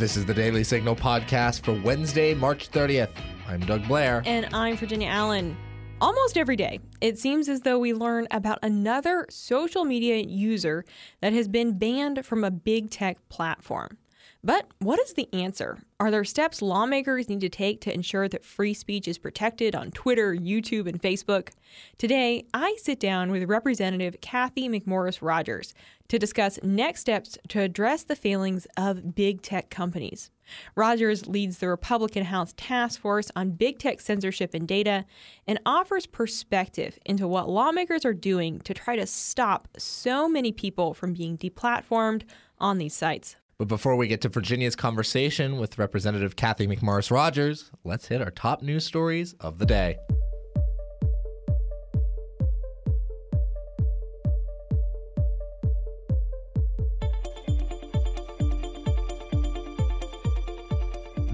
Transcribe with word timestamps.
This 0.00 0.16
is 0.16 0.24
the 0.24 0.32
Daily 0.32 0.64
Signal 0.64 0.96
podcast 0.96 1.60
for 1.60 1.74
Wednesday, 1.74 2.32
March 2.32 2.70
30th. 2.70 3.10
I'm 3.46 3.60
Doug 3.60 3.86
Blair. 3.86 4.22
And 4.24 4.48
I'm 4.54 4.78
Virginia 4.78 5.08
Allen. 5.08 5.54
Almost 6.00 6.38
every 6.38 6.56
day, 6.56 6.80
it 7.02 7.18
seems 7.18 7.50
as 7.50 7.60
though 7.60 7.78
we 7.78 7.92
learn 7.92 8.26
about 8.30 8.58
another 8.62 9.26
social 9.28 9.84
media 9.84 10.16
user 10.16 10.86
that 11.20 11.34
has 11.34 11.48
been 11.48 11.76
banned 11.76 12.24
from 12.24 12.44
a 12.44 12.50
big 12.50 12.88
tech 12.90 13.18
platform. 13.28 13.98
But 14.42 14.68
what 14.78 14.98
is 14.98 15.12
the 15.12 15.28
answer? 15.34 15.78
Are 15.98 16.10
there 16.10 16.24
steps 16.24 16.62
lawmakers 16.62 17.28
need 17.28 17.40
to 17.40 17.50
take 17.50 17.82
to 17.82 17.92
ensure 17.92 18.26
that 18.26 18.42
free 18.42 18.72
speech 18.72 19.06
is 19.06 19.18
protected 19.18 19.74
on 19.74 19.90
Twitter, 19.90 20.34
YouTube, 20.34 20.86
and 20.86 21.00
Facebook? 21.00 21.50
Today, 21.98 22.46
I 22.54 22.74
sit 22.78 22.98
down 22.98 23.30
with 23.30 23.50
Representative 23.50 24.18
Cathy 24.22 24.66
McMorris 24.66 25.20
Rodgers 25.20 25.74
to 26.08 26.18
discuss 26.18 26.58
next 26.62 27.02
steps 27.02 27.36
to 27.48 27.60
address 27.60 28.04
the 28.04 28.16
failings 28.16 28.66
of 28.78 29.14
big 29.14 29.42
tech 29.42 29.68
companies. 29.68 30.30
Rodgers 30.74 31.26
leads 31.26 31.58
the 31.58 31.68
Republican 31.68 32.24
House 32.24 32.54
Task 32.56 32.98
Force 32.98 33.30
on 33.36 33.50
Big 33.50 33.78
Tech 33.78 34.00
Censorship 34.00 34.54
and 34.54 34.66
Data 34.66 35.04
and 35.46 35.60
offers 35.66 36.06
perspective 36.06 36.98
into 37.04 37.28
what 37.28 37.50
lawmakers 37.50 38.06
are 38.06 38.14
doing 38.14 38.60
to 38.60 38.72
try 38.72 38.96
to 38.96 39.06
stop 39.06 39.68
so 39.76 40.30
many 40.30 40.50
people 40.50 40.94
from 40.94 41.12
being 41.12 41.36
deplatformed 41.36 42.22
on 42.58 42.78
these 42.78 42.96
sites. 42.96 43.36
But 43.60 43.68
before 43.68 43.94
we 43.94 44.06
get 44.06 44.22
to 44.22 44.30
Virginia's 44.30 44.74
conversation 44.74 45.58
with 45.58 45.76
Representative 45.76 46.34
Cathy 46.34 46.66
McMorris 46.66 47.10
Rodgers, 47.10 47.70
let's 47.84 48.08
hit 48.08 48.22
our 48.22 48.30
top 48.30 48.62
news 48.62 48.86
stories 48.86 49.34
of 49.38 49.58
the 49.58 49.66
day. 49.66 49.98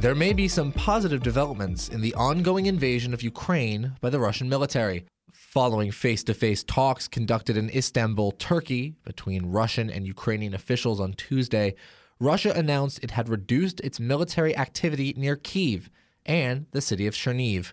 There 0.00 0.16
may 0.16 0.32
be 0.32 0.48
some 0.48 0.72
positive 0.72 1.22
developments 1.22 1.88
in 1.88 2.00
the 2.00 2.14
ongoing 2.14 2.66
invasion 2.66 3.14
of 3.14 3.22
Ukraine 3.22 3.92
by 4.00 4.10
the 4.10 4.18
Russian 4.18 4.48
military. 4.48 5.04
Following 5.32 5.92
face 5.92 6.24
to 6.24 6.34
face 6.34 6.64
talks 6.64 7.06
conducted 7.06 7.56
in 7.56 7.70
Istanbul, 7.70 8.32
Turkey, 8.32 8.96
between 9.04 9.46
Russian 9.46 9.88
and 9.88 10.08
Ukrainian 10.08 10.54
officials 10.54 10.98
on 10.98 11.12
Tuesday, 11.12 11.76
Russia 12.18 12.52
announced 12.54 13.00
it 13.02 13.10
had 13.10 13.28
reduced 13.28 13.80
its 13.80 14.00
military 14.00 14.56
activity 14.56 15.12
near 15.16 15.36
Kiev 15.36 15.90
and 16.24 16.66
the 16.70 16.80
city 16.80 17.06
of 17.06 17.14
Cherniv. 17.14 17.72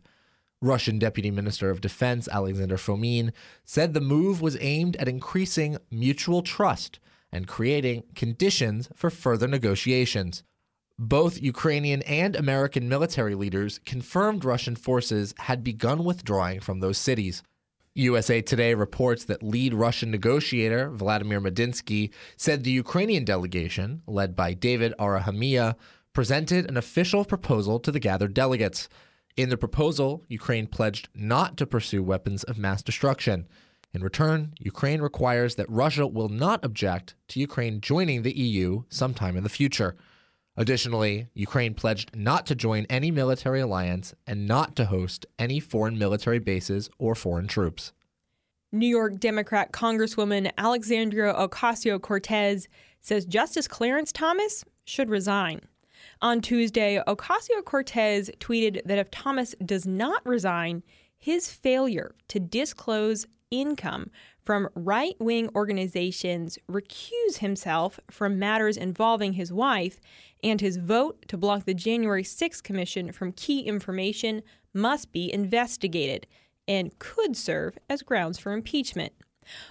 Russian 0.61 0.99
Deputy 0.99 1.31
Minister 1.31 1.69
of 1.69 1.81
Defense 1.81 2.27
Alexander 2.27 2.77
Fomin 2.77 3.31
said 3.66 3.94
the 3.94 4.02
move 4.02 4.41
was 4.41 4.58
aimed 4.59 4.95
at 4.97 5.08
increasing 5.08 5.77
mutual 5.91 6.41
trust 6.41 6.99
and 7.31 7.47
creating 7.47 8.03
conditions 8.16 8.89
for 8.95 9.09
further 9.09 9.47
negotiations. 9.47 10.44
Both 10.99 11.41
Ukrainian 11.41 12.02
and 12.03 12.36
American 12.36 12.88
military 12.88 13.36
leaders 13.36 13.80
confirmed 13.86 14.45
Russian 14.45 14.75
forces 14.75 15.33
had 15.39 15.64
begun 15.64 16.03
withdrawing 16.03 16.59
from 16.59 16.80
those 16.80 16.97
cities. 16.97 17.44
USA 17.95 18.41
Today 18.41 18.73
reports 18.73 19.23
that 19.25 19.44
lead 19.44 19.75
Russian 19.75 20.09
negotiator 20.09 20.89
Vladimir 20.89 21.39
Medinsky 21.39 22.11
said 22.36 22.63
the 22.63 22.72
Ukrainian 22.72 23.23
delegation, 23.23 24.02
led 24.08 24.36
by 24.36 24.55
David 24.55 24.95
Arakhamia, 24.97 25.75
presented 26.11 26.67
an 26.67 26.75
official 26.75 27.23
proposal 27.23 27.80
to 27.80 27.91
the 27.91 27.99
gathered 27.99 28.33
delegates. 28.33 28.89
In 29.38 29.49
the 29.49 29.58
proposal, 29.58 30.23
Ukraine 30.27 30.66
pledged 30.66 31.09
not 31.14 31.55
to 31.58 31.67
pursue 31.67 32.02
weapons 32.02 32.44
of 32.44 32.58
mass 32.58 32.81
destruction. 32.81 33.47
In 33.94 34.02
return, 34.02 34.53
Ukraine 34.58 35.02
requires 35.02 35.53
that 35.55 35.69
Russia 35.69 36.08
will 36.08 36.30
not 36.30 36.66
object 36.66 37.14
to 37.27 37.39
Ukraine 37.39 37.80
joining 37.80 38.23
the 38.23 38.36
EU 38.36 38.83
sometime 38.89 39.38
in 39.38 39.44
the 39.44 39.49
future. 39.49 39.95
Additionally, 40.55 41.27
Ukraine 41.33 41.73
pledged 41.73 42.15
not 42.15 42.45
to 42.45 42.55
join 42.55 42.86
any 42.89 43.09
military 43.09 43.61
alliance 43.61 44.14
and 44.27 44.47
not 44.47 44.75
to 44.75 44.86
host 44.86 45.25
any 45.39 45.59
foreign 45.59 45.97
military 45.97 46.39
bases 46.39 46.89
or 46.99 47.15
foreign 47.15 47.47
troops. 47.47 47.91
New 48.71 48.87
York 48.87 49.19
Democrat 49.19 49.71
Congresswoman 49.71 50.52
Alexandria 50.58 51.33
Ocasio 51.33 51.99
Cortez 51.99 52.67
says 53.02 53.25
Justice 53.25 53.67
Clarence 53.67 54.11
Thomas 54.11 54.63
should 54.86 55.09
resign. 55.09 55.61
On 56.21 56.42
Tuesday, 56.42 57.02
Ocasio 57.08 57.63
Cortez 57.63 58.30
tweeted 58.39 58.81
that 58.86 58.97
if 58.97 59.09
Thomas 59.11 59.55
does 59.65 59.86
not 59.86 60.25
resign, 60.25 60.83
his 61.17 61.49
failure 61.49 62.15
to 62.27 62.39
disclose 62.39 63.27
income 63.52 64.09
from 64.43 64.70
right 64.76 65.15
wing 65.20 65.49
organizations 65.55 66.58
recuse 66.70 67.37
himself 67.37 67.99
from 68.11 68.39
matters 68.39 68.77
involving 68.77 69.33
his 69.33 69.54
wife, 69.54 69.99
and 70.43 70.59
his 70.59 70.77
vote 70.77 71.26
to 71.27 71.37
block 71.37 71.65
the 71.65 71.73
January 71.73 72.23
6 72.23 72.61
Commission 72.61 73.11
from 73.11 73.31
key 73.31 73.61
information 73.61 74.42
must 74.73 75.11
be 75.11 75.33
investigated 75.33 76.27
and 76.67 76.98
could 76.99 77.37
serve 77.37 77.77
as 77.89 78.02
grounds 78.02 78.37
for 78.37 78.52
impeachment. 78.52 79.14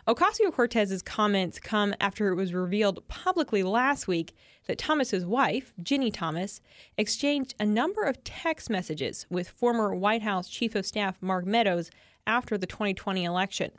Ocasio 0.06 0.52
Cortez's 0.52 1.02
comments 1.02 1.58
come 1.58 1.94
after 2.00 2.28
it 2.28 2.34
was 2.34 2.52
revealed 2.52 3.06
publicly 3.08 3.62
last 3.62 4.06
week 4.06 4.34
that 4.66 4.78
Thomas's 4.78 5.24
wife, 5.24 5.72
Ginni 5.82 6.12
Thomas, 6.12 6.60
exchanged 6.98 7.54
a 7.58 7.66
number 7.66 8.02
of 8.02 8.22
text 8.22 8.68
messages 8.68 9.26
with 9.30 9.48
former 9.48 9.94
White 9.94 10.22
House 10.22 10.48
Chief 10.48 10.74
of 10.74 10.86
Staff 10.86 11.16
Mark 11.20 11.46
Meadows 11.46 11.90
after 12.26 12.58
the 12.58 12.66
2020 12.66 13.24
election. 13.24 13.72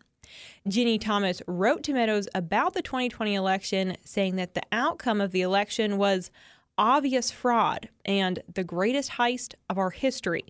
Ginni 0.67 0.99
Thomas 0.99 1.41
wrote 1.47 1.83
to 1.83 1.93
Meadows 1.93 2.27
about 2.33 2.73
the 2.73 2.81
2020 2.81 3.35
election, 3.35 3.97
saying 4.03 4.35
that 4.37 4.53
the 4.53 4.63
outcome 4.71 5.21
of 5.21 5.31
the 5.31 5.41
election 5.41 5.97
was 5.97 6.31
obvious 6.77 7.31
fraud 7.31 7.89
and 8.05 8.41
the 8.51 8.63
greatest 8.63 9.11
heist 9.11 9.53
of 9.69 9.77
our 9.77 9.91
history. 9.91 10.45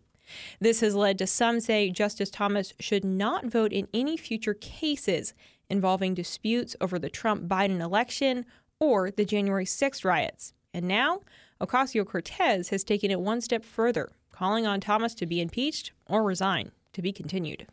This 0.60 0.80
has 0.80 0.96
led 0.96 1.18
to 1.18 1.28
some 1.28 1.60
say 1.60 1.90
Justice 1.90 2.30
Thomas 2.30 2.74
should 2.80 3.04
not 3.04 3.46
vote 3.46 3.74
in 3.74 3.88
any 3.94 4.18
future 4.18 4.54
cases 4.54 5.34
involving 5.70 6.14
disputes 6.14 6.76
over 6.80 6.98
the 6.98 7.10
Trump 7.10 7.48
Biden 7.48 7.82
election 7.82 8.46
or 8.80 9.12
the 9.12 9.26
January 9.26 9.66
6th 9.66 10.06
riots. 10.06 10.54
And 10.74 10.88
now, 10.88 11.22
Ocasio 11.62 12.06
Cortez 12.06 12.70
has 12.70 12.84
taken 12.84 13.12
it 13.12 13.20
one 13.20 13.42
step 13.42 13.64
further, 13.64 14.12
calling 14.32 14.66
on 14.66 14.80
Thomas 14.80 15.14
to 15.16 15.26
be 15.26 15.42
impeached 15.42 15.92
or 16.08 16.24
resign. 16.24 16.72
To 16.94 17.02
be 17.02 17.12
continued. 17.12 17.66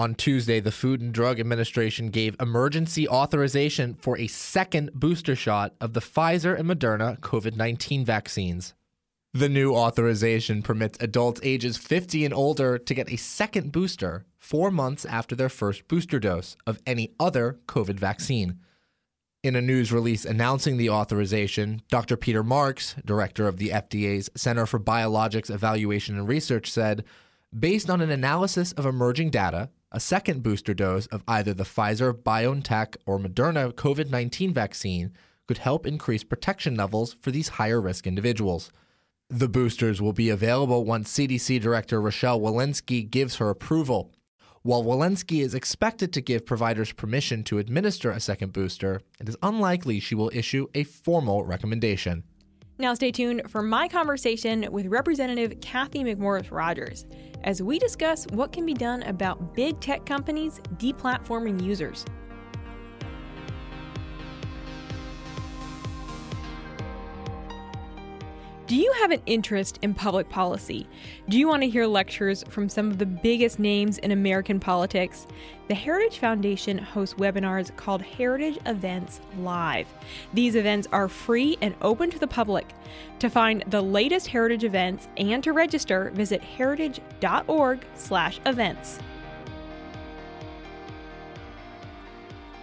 On 0.00 0.14
Tuesday, 0.14 0.60
the 0.60 0.72
Food 0.72 1.02
and 1.02 1.12
Drug 1.12 1.38
Administration 1.38 2.08
gave 2.08 2.34
emergency 2.40 3.06
authorization 3.06 3.92
for 4.00 4.16
a 4.16 4.28
second 4.28 4.94
booster 4.94 5.36
shot 5.36 5.74
of 5.78 5.92
the 5.92 6.00
Pfizer 6.00 6.58
and 6.58 6.66
Moderna 6.66 7.20
COVID 7.20 7.54
19 7.54 8.06
vaccines. 8.06 8.72
The 9.34 9.50
new 9.50 9.74
authorization 9.74 10.62
permits 10.62 10.96
adults 11.02 11.42
ages 11.44 11.76
50 11.76 12.24
and 12.24 12.32
older 12.32 12.78
to 12.78 12.94
get 12.94 13.12
a 13.12 13.16
second 13.16 13.72
booster 13.72 14.24
four 14.38 14.70
months 14.70 15.04
after 15.04 15.36
their 15.36 15.50
first 15.50 15.86
booster 15.86 16.18
dose 16.18 16.56
of 16.66 16.80
any 16.86 17.12
other 17.20 17.58
COVID 17.66 18.00
vaccine. 18.00 18.58
In 19.42 19.54
a 19.54 19.60
news 19.60 19.92
release 19.92 20.24
announcing 20.24 20.78
the 20.78 20.88
authorization, 20.88 21.82
Dr. 21.90 22.16
Peter 22.16 22.42
Marks, 22.42 22.96
director 23.04 23.46
of 23.46 23.58
the 23.58 23.68
FDA's 23.68 24.30
Center 24.34 24.64
for 24.64 24.80
Biologics 24.80 25.50
Evaluation 25.50 26.16
and 26.16 26.26
Research, 26.26 26.70
said 26.70 27.04
Based 27.58 27.90
on 27.90 28.00
an 28.00 28.10
analysis 28.10 28.70
of 28.72 28.86
emerging 28.86 29.30
data, 29.30 29.70
a 29.90 29.98
second 29.98 30.44
booster 30.44 30.72
dose 30.72 31.06
of 31.06 31.24
either 31.26 31.52
the 31.52 31.64
Pfizer, 31.64 32.12
BioNTech, 32.12 32.94
or 33.06 33.18
Moderna 33.18 33.72
COVID 33.72 34.08
19 34.08 34.54
vaccine 34.54 35.12
could 35.48 35.58
help 35.58 35.84
increase 35.84 36.22
protection 36.22 36.76
levels 36.76 37.16
for 37.20 37.32
these 37.32 37.48
higher 37.48 37.80
risk 37.80 38.06
individuals. 38.06 38.70
The 39.28 39.48
boosters 39.48 40.00
will 40.00 40.12
be 40.12 40.30
available 40.30 40.84
once 40.84 41.12
CDC 41.12 41.60
Director 41.60 42.00
Rochelle 42.00 42.38
Walensky 42.38 43.10
gives 43.10 43.36
her 43.36 43.50
approval. 43.50 44.12
While 44.62 44.84
Walensky 44.84 45.42
is 45.42 45.52
expected 45.52 46.12
to 46.12 46.20
give 46.20 46.46
providers 46.46 46.92
permission 46.92 47.42
to 47.44 47.58
administer 47.58 48.12
a 48.12 48.20
second 48.20 48.52
booster, 48.52 49.00
it 49.18 49.28
is 49.28 49.36
unlikely 49.42 49.98
she 49.98 50.14
will 50.14 50.30
issue 50.32 50.68
a 50.72 50.84
formal 50.84 51.42
recommendation. 51.42 52.22
Now, 52.80 52.94
stay 52.94 53.12
tuned 53.12 53.42
for 53.46 53.60
my 53.60 53.88
conversation 53.88 54.66
with 54.72 54.86
Representative 54.86 55.60
Cathy 55.60 56.02
McMorris 56.02 56.50
Rodgers 56.50 57.04
as 57.44 57.62
we 57.62 57.78
discuss 57.78 58.26
what 58.32 58.52
can 58.52 58.64
be 58.64 58.72
done 58.72 59.02
about 59.02 59.54
big 59.54 59.78
tech 59.80 60.06
companies 60.06 60.60
deplatforming 60.78 61.62
users. 61.62 62.06
Do 68.70 68.76
you 68.76 68.92
have 69.00 69.10
an 69.10 69.20
interest 69.26 69.80
in 69.82 69.94
public 69.94 70.28
policy? 70.28 70.86
Do 71.28 71.36
you 71.36 71.48
want 71.48 71.64
to 71.64 71.68
hear 71.68 71.88
lectures 71.88 72.44
from 72.48 72.68
some 72.68 72.88
of 72.88 72.98
the 72.98 73.06
biggest 73.06 73.58
names 73.58 73.98
in 73.98 74.12
American 74.12 74.60
politics? 74.60 75.26
The 75.66 75.74
Heritage 75.74 76.20
Foundation 76.20 76.78
hosts 76.78 77.16
webinars 77.16 77.74
called 77.74 78.00
Heritage 78.00 78.60
Events 78.66 79.22
Live. 79.40 79.88
These 80.34 80.54
events 80.54 80.86
are 80.92 81.08
free 81.08 81.58
and 81.60 81.74
open 81.82 82.10
to 82.10 82.18
the 82.20 82.28
public. 82.28 82.68
To 83.18 83.28
find 83.28 83.64
the 83.66 83.82
latest 83.82 84.28
heritage 84.28 84.62
events 84.62 85.08
and 85.16 85.42
to 85.42 85.52
register, 85.52 86.12
visit 86.14 86.40
heritage.org/events. 86.40 88.98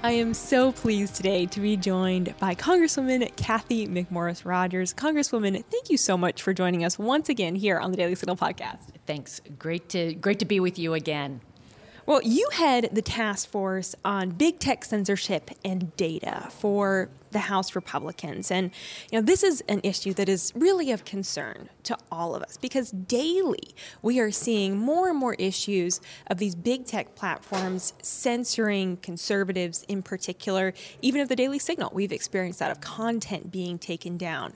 I 0.03 0.11
am 0.11 0.35
so 0.35 0.71
pleased 0.71 1.15
today 1.15 1.47
to 1.47 1.59
be 1.59 1.75
joined 1.75 2.35
by 2.37 2.53
Congresswoman 2.53 3.35
Cathy 3.35 3.87
McMorris 3.87 4.45
Rodgers. 4.45 4.93
Congresswoman, 4.93 5.63
thank 5.71 5.89
you 5.89 5.97
so 5.97 6.15
much 6.15 6.43
for 6.43 6.53
joining 6.53 6.85
us 6.85 6.99
once 6.99 7.29
again 7.29 7.55
here 7.55 7.79
on 7.79 7.89
the 7.89 7.97
Daily 7.97 8.13
Signal 8.13 8.35
podcast. 8.35 8.77
Thanks. 9.07 9.41
Great 9.57 9.89
to 9.89 10.13
great 10.13 10.37
to 10.39 10.45
be 10.45 10.59
with 10.59 10.77
you 10.77 10.93
again. 10.93 11.41
Well, 12.05 12.21
you 12.21 12.47
head 12.53 12.89
the 12.93 13.01
task 13.01 13.49
force 13.49 13.95
on 14.05 14.29
big 14.29 14.59
tech 14.59 14.85
censorship 14.85 15.49
and 15.65 15.93
data 15.97 16.47
for 16.51 17.09
the 17.37 17.41
House 17.41 17.75
Republicans. 17.75 18.49
And 18.49 18.71
you 19.11 19.19
know, 19.19 19.23
this 19.23 19.43
is 19.43 19.61
an 19.69 19.79
issue 19.83 20.11
that 20.15 20.27
is 20.27 20.51
really 20.55 20.91
of 20.91 21.05
concern 21.05 21.69
to 21.83 21.95
all 22.11 22.33
of 22.33 22.41
us 22.41 22.57
because 22.57 22.89
daily 22.89 23.75
we 24.01 24.19
are 24.19 24.31
seeing 24.31 24.75
more 24.75 25.07
and 25.07 25.19
more 25.19 25.35
issues 25.35 26.01
of 26.31 26.39
these 26.39 26.55
big 26.55 26.85
tech 26.85 27.13
platforms 27.13 27.93
censoring 28.01 28.97
conservatives 28.97 29.85
in 29.87 30.01
particular. 30.01 30.73
Even 31.03 31.21
of 31.21 31.29
the 31.29 31.35
Daily 31.35 31.59
Signal, 31.59 31.91
we've 31.93 32.11
experienced 32.11 32.57
that 32.57 32.71
of 32.71 32.81
content 32.81 33.51
being 33.51 33.77
taken 33.77 34.17
down. 34.17 34.53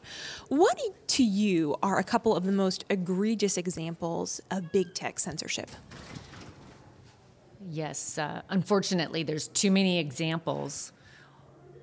What 0.49 0.79
to 1.09 1.23
you 1.23 1.75
are 1.83 1.99
a 1.99 2.03
couple 2.03 2.35
of 2.35 2.45
the 2.45 2.51
most 2.51 2.83
egregious 2.89 3.57
examples 3.57 4.41
of 4.49 4.71
big 4.71 4.95
tech 4.95 5.19
censorship? 5.19 5.69
Yes, 7.69 8.17
uh, 8.17 8.41
unfortunately, 8.49 9.21
there's 9.21 9.49
too 9.49 9.69
many 9.69 9.99
examples. 9.99 10.93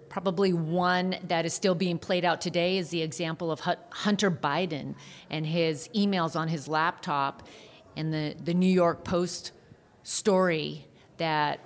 Probably 0.08 0.52
one 0.52 1.16
that 1.28 1.44
is 1.44 1.52
still 1.52 1.74
being 1.74 1.98
played 1.98 2.24
out 2.24 2.40
today 2.40 2.78
is 2.78 2.90
the 2.90 3.02
example 3.02 3.50
of 3.50 3.60
Hunter 3.60 4.30
Biden 4.30 4.94
and 5.30 5.46
his 5.46 5.88
emails 5.94 6.34
on 6.34 6.48
his 6.48 6.68
laptop 6.68 7.46
and 7.96 8.12
the, 8.12 8.34
the 8.42 8.54
New 8.54 8.72
York 8.72 9.04
Post 9.04 9.52
story 10.02 10.86
that 11.18 11.60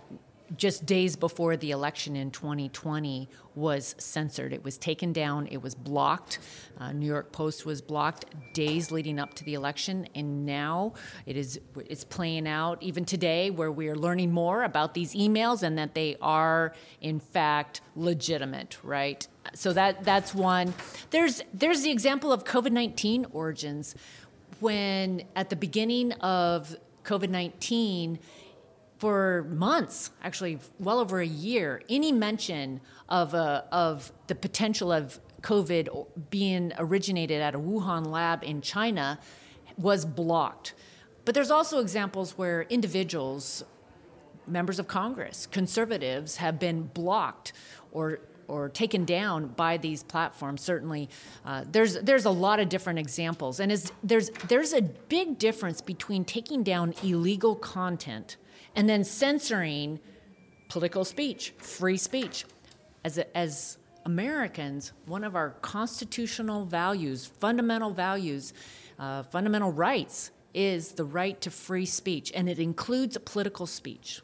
just 0.56 0.87
days 0.87 1.16
before 1.16 1.56
the 1.56 1.70
election 1.70 2.16
in 2.16 2.31
2020 2.31 3.28
was 3.54 3.94
censored. 3.99 4.52
It 4.52 4.64
was 4.64 4.78
taken 4.78 5.12
down, 5.12 5.46
it 5.49 5.62
was 5.62 5.75
blocked. 5.75 6.38
Uh, 6.78 6.93
New 6.93 7.06
York 7.06 7.32
Post 7.32 7.66
was 7.66 7.81
blocked 7.81 8.25
days 8.54 8.90
leading 8.90 9.19
up 9.19 9.34
to 9.34 9.44
the 9.44 9.54
election, 9.54 10.08
and 10.14 10.46
now 10.46 10.94
it 11.26 11.37
is 11.37 11.60
it's 11.76 12.04
playing 12.04 12.49
out 12.49 12.82
even 12.82 13.04
today 13.04 13.50
where 13.50 13.70
we 13.70 13.88
are 13.88 13.96
learning 13.96 14.32
more 14.32 14.64
about 14.64 14.94
these 14.94 15.14
emails 15.14 15.62
and 15.62 15.76
that 15.78 15.94
they 15.94 16.16
are 16.20 16.75
in 17.00 17.20
fact 17.20 17.81
legitimate, 17.94 18.78
right? 18.82 19.26
So 19.55 19.72
that 19.72 20.05
that's 20.05 20.34
one. 20.34 20.75
There's 21.10 21.43
there's 21.52 21.82
the 21.82 21.90
example 21.90 22.32
of 22.32 22.44
COVID-19 22.44 23.26
origins 23.32 23.94
when 24.60 25.25
at 25.37 25.50
the 25.50 25.56
beginning 25.56 26.12
of 26.12 26.76
COVID-19 27.05 28.19
for 29.02 29.43
months, 29.50 30.12
actually 30.22 30.60
well 30.78 31.00
over 31.00 31.19
a 31.19 31.26
year, 31.26 31.82
any 31.90 32.12
mention 32.12 32.81
of, 33.08 33.34
uh, 33.34 33.62
of 33.72 34.12
the 34.28 34.34
potential 34.37 34.93
of 34.93 35.19
COVID 35.40 36.06
being 36.31 36.72
originated 36.78 37.43
at 37.43 37.56
a 37.56 37.58
Wuhan 37.58 38.06
lab 38.06 38.44
in 38.44 38.60
China 38.60 39.19
was 39.76 40.04
blocked. 40.04 40.75
But 41.25 41.34
there's 41.34 41.50
also 41.50 41.81
examples 41.81 42.38
where 42.38 42.62
individuals, 42.70 43.64
members 44.46 44.78
of 44.78 44.87
Congress, 44.87 45.48
conservatives, 45.50 46.37
have 46.37 46.60
been 46.60 46.82
blocked 46.82 47.55
or 47.90 48.20
or 48.46 48.69
taken 48.69 49.05
down 49.05 49.48
by 49.48 49.78
these 49.78 50.05
platforms. 50.05 50.60
Certainly, 50.60 51.08
uh, 51.44 51.64
there's 51.69 51.94
there's 52.02 52.25
a 52.25 52.31
lot 52.31 52.60
of 52.60 52.69
different 52.69 53.00
examples, 53.00 53.58
and 53.58 53.72
there's 54.05 54.31
there's 54.46 54.72
a 54.72 54.82
big 54.82 55.38
difference 55.38 55.81
between 55.81 56.25
taking 56.25 56.62
down 56.62 56.94
illegal 57.02 57.56
content 57.56 58.37
and 58.74 58.88
then 58.88 59.04
censoring 59.04 60.00
political 60.69 61.04
speech, 61.04 61.52
free 61.58 61.96
speech. 61.96 62.44
As, 63.04 63.19
as 63.34 63.78
Americans, 64.04 64.92
one 65.06 65.24
of 65.24 65.36
our 65.36 65.50
constitutional 65.60 66.64
values, 66.64 67.26
fundamental 67.26 67.90
values, 67.90 68.52
uh, 68.98 69.22
fundamental 69.24 69.72
rights 69.72 70.30
is 70.54 70.92
the 70.92 71.04
right 71.04 71.40
to 71.40 71.50
free 71.50 71.86
speech, 71.86 72.32
and 72.34 72.48
it 72.48 72.58
includes 72.58 73.16
political 73.24 73.66
speech. 73.66 74.22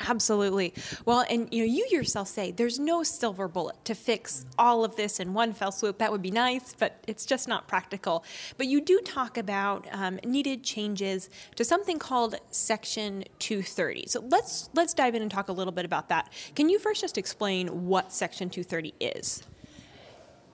Absolutely. 0.00 0.74
Well, 1.04 1.24
and 1.28 1.48
you 1.52 1.60
know, 1.66 1.72
you 1.72 1.86
yourself 1.90 2.28
say 2.28 2.50
there's 2.50 2.78
no 2.78 3.02
silver 3.02 3.48
bullet 3.48 3.84
to 3.84 3.94
fix 3.94 4.44
all 4.58 4.84
of 4.84 4.96
this 4.96 5.20
in 5.20 5.34
one 5.34 5.52
fell 5.52 5.72
swoop. 5.72 5.98
That 5.98 6.10
would 6.10 6.22
be 6.22 6.30
nice, 6.30 6.74
but 6.74 7.02
it's 7.06 7.24
just 7.24 7.48
not 7.48 7.68
practical. 7.68 8.24
But 8.58 8.66
you 8.66 8.80
do 8.80 9.00
talk 9.00 9.36
about 9.38 9.86
um, 9.92 10.18
needed 10.24 10.62
changes 10.62 11.30
to 11.56 11.64
something 11.64 11.98
called 11.98 12.36
Section 12.50 13.24
230. 13.38 14.06
So 14.08 14.24
let's 14.28 14.68
let's 14.74 14.94
dive 14.94 15.14
in 15.14 15.22
and 15.22 15.30
talk 15.30 15.48
a 15.48 15.52
little 15.52 15.72
bit 15.72 15.84
about 15.84 16.08
that. 16.08 16.32
Can 16.54 16.68
you 16.68 16.78
first 16.78 17.00
just 17.00 17.16
explain 17.18 17.86
what 17.86 18.12
Section 18.12 18.50
230 18.50 18.94
is? 19.00 19.42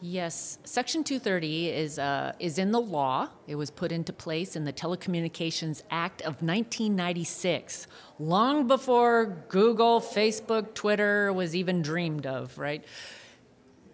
Yes, 0.02 0.58
Section 0.64 1.04
230 1.04 1.68
is, 1.68 1.98
uh, 1.98 2.32
is 2.38 2.58
in 2.58 2.72
the 2.72 2.80
law. 2.80 3.28
It 3.46 3.56
was 3.56 3.70
put 3.70 3.92
into 3.92 4.14
place 4.14 4.56
in 4.56 4.64
the 4.64 4.72
Telecommunications 4.72 5.82
Act 5.90 6.22
of 6.22 6.40
1996, 6.42 7.86
long 8.18 8.66
before 8.66 9.44
Google, 9.48 10.00
Facebook, 10.00 10.72
Twitter 10.72 11.34
was 11.34 11.54
even 11.54 11.82
dreamed 11.82 12.26
of, 12.26 12.56
right? 12.56 12.80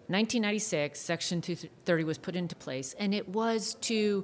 1996, 0.07 0.97
Section 0.97 1.41
230 1.41 2.03
was 2.05 2.17
put 2.17 2.37
into 2.37 2.55
place, 2.55 2.95
and 2.97 3.13
it 3.13 3.27
was 3.27 3.73
to 3.81 4.23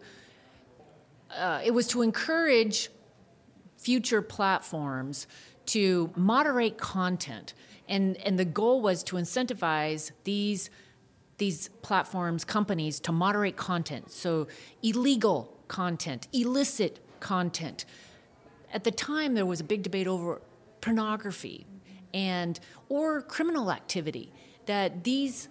uh, 1.38 1.62
it 1.66 1.72
was 1.72 1.88
to 1.88 2.02
encourage 2.02 2.90
future 3.78 4.22
platforms 4.22 5.28
to 5.66 6.10
moderate 6.16 6.78
content, 6.78 7.54
and 7.90 8.16
and 8.18 8.40
the 8.40 8.46
goal 8.46 8.82
was 8.82 9.04
to 9.04 9.18
incentivize 9.18 10.12
these 10.24 10.70
these 11.38 11.70
platforms, 11.82 12.44
companies, 12.44 13.00
to 13.02 13.12
moderate 13.12 13.56
content. 13.56 14.12
So, 14.12 14.48
illegal 14.82 15.54
content, 15.68 16.28
illicit 16.32 17.00
content. 17.20 17.86
At 18.72 18.84
the 18.84 18.92
time, 18.92 19.34
there 19.34 19.46
was 19.46 19.60
a 19.60 19.64
big 19.64 19.84
debate 19.84 20.08
over 20.08 20.42
pornography 20.82 21.66
and 22.14 22.60
or 22.90 23.22
criminal 23.22 23.72
activity 23.72 24.32
that 24.66 25.04
these 25.04 25.48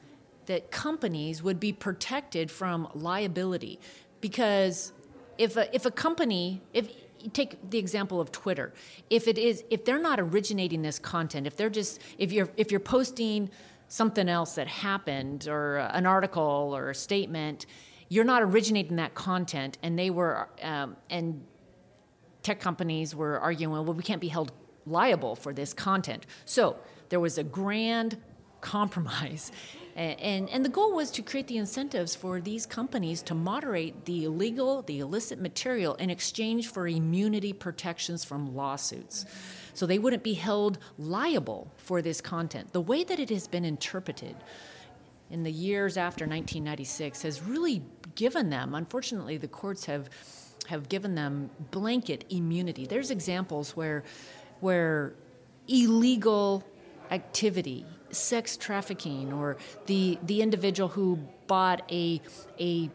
that 0.46 0.70
companies 0.70 1.42
would 1.42 1.58
be 1.58 1.72
protected 1.72 2.50
from 2.50 2.88
liability 2.94 3.78
because 4.20 4.92
if 5.38 5.56
a, 5.56 5.74
if 5.74 5.86
a 5.86 5.90
company 5.90 6.60
if 6.72 6.88
take 7.32 7.70
the 7.70 7.78
example 7.78 8.20
of 8.20 8.30
Twitter 8.30 8.72
if 9.08 9.26
it 9.26 9.38
is 9.38 9.64
if 9.70 9.84
they're 9.84 9.98
not 9.98 10.20
originating 10.20 10.82
this 10.82 10.98
content 10.98 11.46
if 11.46 11.56
they're 11.56 11.70
just 11.70 12.00
if 12.18 12.32
you're 12.32 12.50
if 12.56 12.70
you're 12.70 12.80
posting 12.80 13.50
something 13.92 14.28
else 14.28 14.54
that 14.54 14.66
happened 14.66 15.46
or 15.48 15.76
an 15.76 16.06
article 16.06 16.72
or 16.74 16.90
a 16.90 16.94
statement 16.94 17.66
you're 18.12 18.24
not 18.24 18.42
originating 18.42 18.96
that 18.96 19.14
content. 19.14 19.78
And 19.82 19.98
they 19.98 20.10
were 20.10 20.46
um, 20.60 20.96
and 21.08 21.42
tech 22.42 22.60
companies 22.60 23.14
were 23.14 23.40
arguing 23.40 23.72
well 23.72 23.84
we 23.84 24.02
can't 24.02 24.20
be 24.20 24.28
held 24.28 24.52
liable 24.84 25.34
for 25.34 25.54
this 25.54 25.72
content. 25.72 26.26
So 26.44 26.76
there 27.08 27.20
was 27.20 27.38
a 27.38 27.44
grand 27.44 28.18
compromise 28.60 29.50
and, 29.94 30.48
and, 30.48 30.64
the 30.64 30.70
goal 30.70 30.94
was 30.94 31.10
to 31.10 31.22
create 31.22 31.48
the 31.48 31.58
incentives 31.58 32.14
for 32.14 32.40
these 32.40 32.64
companies 32.64 33.20
to 33.22 33.34
moderate 33.34 34.06
the 34.06 34.24
illegal 34.24 34.82
the 34.82 35.00
illicit 35.00 35.38
material 35.38 35.94
in 35.96 36.08
exchange 36.08 36.68
for 36.68 36.88
immunity 36.88 37.52
protections 37.52 38.24
from 38.24 38.54
lawsuits 38.56 39.26
so 39.74 39.86
they 39.86 39.98
wouldn't 39.98 40.22
be 40.22 40.34
held 40.34 40.78
liable 40.98 41.70
for 41.76 42.02
this 42.02 42.20
content. 42.20 42.72
The 42.72 42.80
way 42.80 43.04
that 43.04 43.18
it 43.18 43.30
has 43.30 43.46
been 43.48 43.64
interpreted 43.64 44.36
in 45.30 45.42
the 45.42 45.52
years 45.52 45.96
after 45.96 46.24
1996 46.24 47.22
has 47.22 47.42
really 47.42 47.82
given 48.14 48.50
them, 48.50 48.74
unfortunately, 48.74 49.38
the 49.38 49.48
courts 49.48 49.86
have 49.86 50.10
have 50.68 50.88
given 50.88 51.16
them 51.16 51.50
blanket 51.72 52.24
immunity. 52.30 52.86
There's 52.86 53.10
examples 53.10 53.76
where 53.76 54.04
where 54.60 55.14
illegal 55.68 56.64
activity, 57.10 57.84
sex 58.12 58.56
trafficking, 58.56 59.32
or 59.32 59.56
the 59.86 60.18
the 60.22 60.42
individual 60.42 60.88
who 60.88 61.18
bought 61.46 61.82
a 61.90 62.20
a 62.60 62.90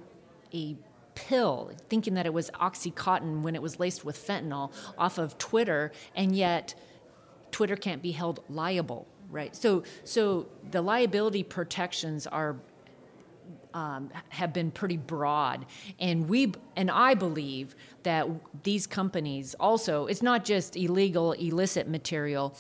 a 0.54 0.78
pill, 1.18 1.72
thinking 1.90 2.14
that 2.14 2.28
it 2.28 2.34
was 2.34 2.52
Oxycontin 2.52 3.42
when 3.42 3.56
it 3.56 3.62
was 3.62 3.80
laced 3.80 4.06
with 4.06 4.16
fentanyl 4.16 4.72
off 4.98 5.18
of 5.18 5.38
Twitter, 5.40 5.92
and 6.16 6.36
yet 6.36 6.76
Twitter 7.52 7.76
can't 7.76 8.04
be 8.04 8.12
held 8.12 8.44
liable, 8.50 9.08
right? 9.32 9.56
So, 9.56 9.84
so 10.04 10.48
the 10.70 10.82
liability 10.82 11.42
protections 11.44 12.28
are 12.28 12.58
um, 13.74 14.12
have 14.30 14.54
been 14.54 14.72
pretty 14.72 14.98
broad, 14.98 15.66
and 16.00 16.30
we 16.30 16.54
and 16.76 16.90
I 16.92 17.16
believe 17.16 17.76
that 18.04 18.28
these 18.64 18.86
companies 18.86 19.56
also 19.60 20.06
it's 20.06 20.22
not 20.22 20.46
just 20.46 20.76
illegal, 20.76 21.34
illicit 21.34 21.88
material 21.88 22.56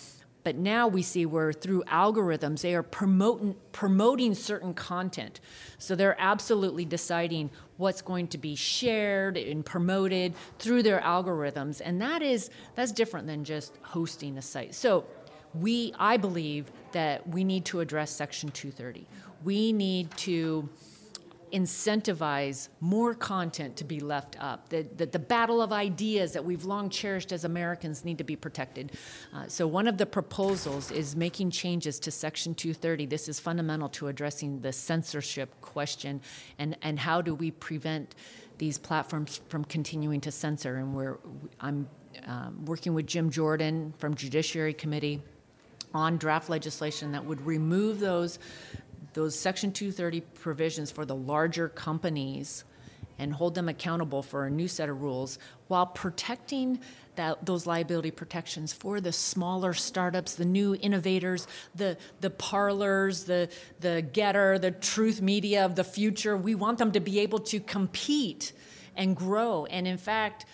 but 0.47 0.55
now 0.55 0.87
we 0.87 1.01
see 1.01 1.25
where 1.25 1.51
through 1.51 1.83
algorithms 1.89 2.61
they 2.61 2.73
are 2.73 2.81
promoting 2.81 3.53
promoting 3.73 4.33
certain 4.33 4.73
content. 4.73 5.41
So 5.77 5.93
they're 5.93 6.15
absolutely 6.17 6.85
deciding 6.85 7.49
what's 7.75 8.01
going 8.01 8.29
to 8.29 8.37
be 8.37 8.55
shared 8.55 9.35
and 9.35 9.65
promoted 9.65 10.33
through 10.57 10.83
their 10.83 11.01
algorithms, 11.01 11.81
and 11.83 12.01
that 12.01 12.21
is 12.21 12.49
that's 12.75 12.93
different 12.93 13.27
than 13.27 13.43
just 13.43 13.73
hosting 13.81 14.37
a 14.37 14.41
site. 14.41 14.73
So 14.73 15.03
we 15.53 15.93
I 15.99 16.15
believe 16.15 16.71
that 16.93 17.27
we 17.27 17.43
need 17.43 17.65
to 17.65 17.81
address 17.81 18.09
Section 18.09 18.49
230. 18.49 19.05
We 19.43 19.73
need 19.73 20.11
to 20.19 20.69
incentivize 21.51 22.69
more 22.79 23.13
content 23.13 23.75
to 23.77 23.83
be 23.83 23.99
left 23.99 24.35
up. 24.39 24.69
That 24.69 24.97
the, 24.97 25.05
the, 25.05 25.19
battle 25.19 25.61
of 25.61 25.73
ideas 25.73 26.33
that 26.33 26.43
we've 26.43 26.65
long 26.65 26.89
cherished 26.89 27.31
as 27.31 27.43
Americans 27.43 28.05
need 28.05 28.17
to 28.17 28.23
be 28.23 28.35
protected. 28.35 28.93
Uh, 29.33 29.47
so, 29.47 29.67
one 29.67 29.87
of 29.87 29.97
the 29.97 30.05
proposals 30.05 30.91
is 30.91 31.15
making 31.15 31.51
changes 31.51 31.99
to 31.99 32.11
Section 32.11 32.55
230. 32.55 33.05
This 33.05 33.27
is 33.27 33.39
fundamental 33.39 33.89
to 33.89 34.07
addressing 34.07 34.61
the 34.61 34.71
censorship 34.71 35.49
question 35.61 36.21
and, 36.59 36.77
and 36.81 36.99
how 36.99 37.21
do 37.21 37.35
we 37.35 37.51
prevent 37.51 38.15
these 38.57 38.77
platforms 38.77 39.41
from 39.49 39.63
continuing 39.65 40.21
to 40.21 40.31
censor. 40.31 40.77
And 40.77 40.95
we're, 40.95 41.17
I'm 41.59 41.87
um, 42.25 42.65
working 42.65 42.93
with 42.93 43.07
Jim 43.07 43.29
Jordan 43.29 43.93
from 43.97 44.15
Judiciary 44.15 44.73
Committee 44.73 45.21
on 45.93 46.17
draft 46.17 46.49
legislation 46.49 47.11
that 47.11 47.23
would 47.23 47.45
remove 47.45 47.99
those 47.99 48.39
those 49.17 49.33
Section 49.33 49.71
230 49.71 50.21
provisions 50.36 50.91
for 50.91 51.03
the 51.03 51.15
larger 51.15 51.69
companies 51.69 52.63
and 53.17 53.33
hold 53.33 53.55
them 53.55 53.67
accountable 53.67 54.21
for 54.21 54.45
a 54.45 54.50
new 54.51 54.67
set 54.67 54.89
of 54.89 55.01
rules 55.01 55.39
while 55.69 55.88
protecting 55.88 56.79
that, 57.15 57.43
those 57.43 57.65
liability 57.65 58.12
protections 58.12 58.74
for 58.74 59.01
the 59.01 59.12
smaller 59.12 59.74
startups, 59.74 60.36
the 60.36 60.45
new 60.45 60.75
innovators, 60.75 61.47
the, 61.74 61.97
the 62.21 62.29
Parlers, 62.29 63.24
the, 63.24 63.50
the 63.79 64.05
GETTR, 64.13 64.62
the 64.62 64.69
truth 64.69 65.19
media 65.19 65.65
of 65.65 65.74
the 65.74 65.83
future. 65.83 66.38
We 66.38 66.53
want 66.53 66.77
them 66.77 66.91
to 66.91 67.00
be 67.00 67.19
able 67.21 67.39
to 67.39 67.59
compete 67.59 68.53
and 68.95 69.15
grow. 69.15 69.65
And 69.65 69.88
in 69.88 69.97
fact, 69.97 70.45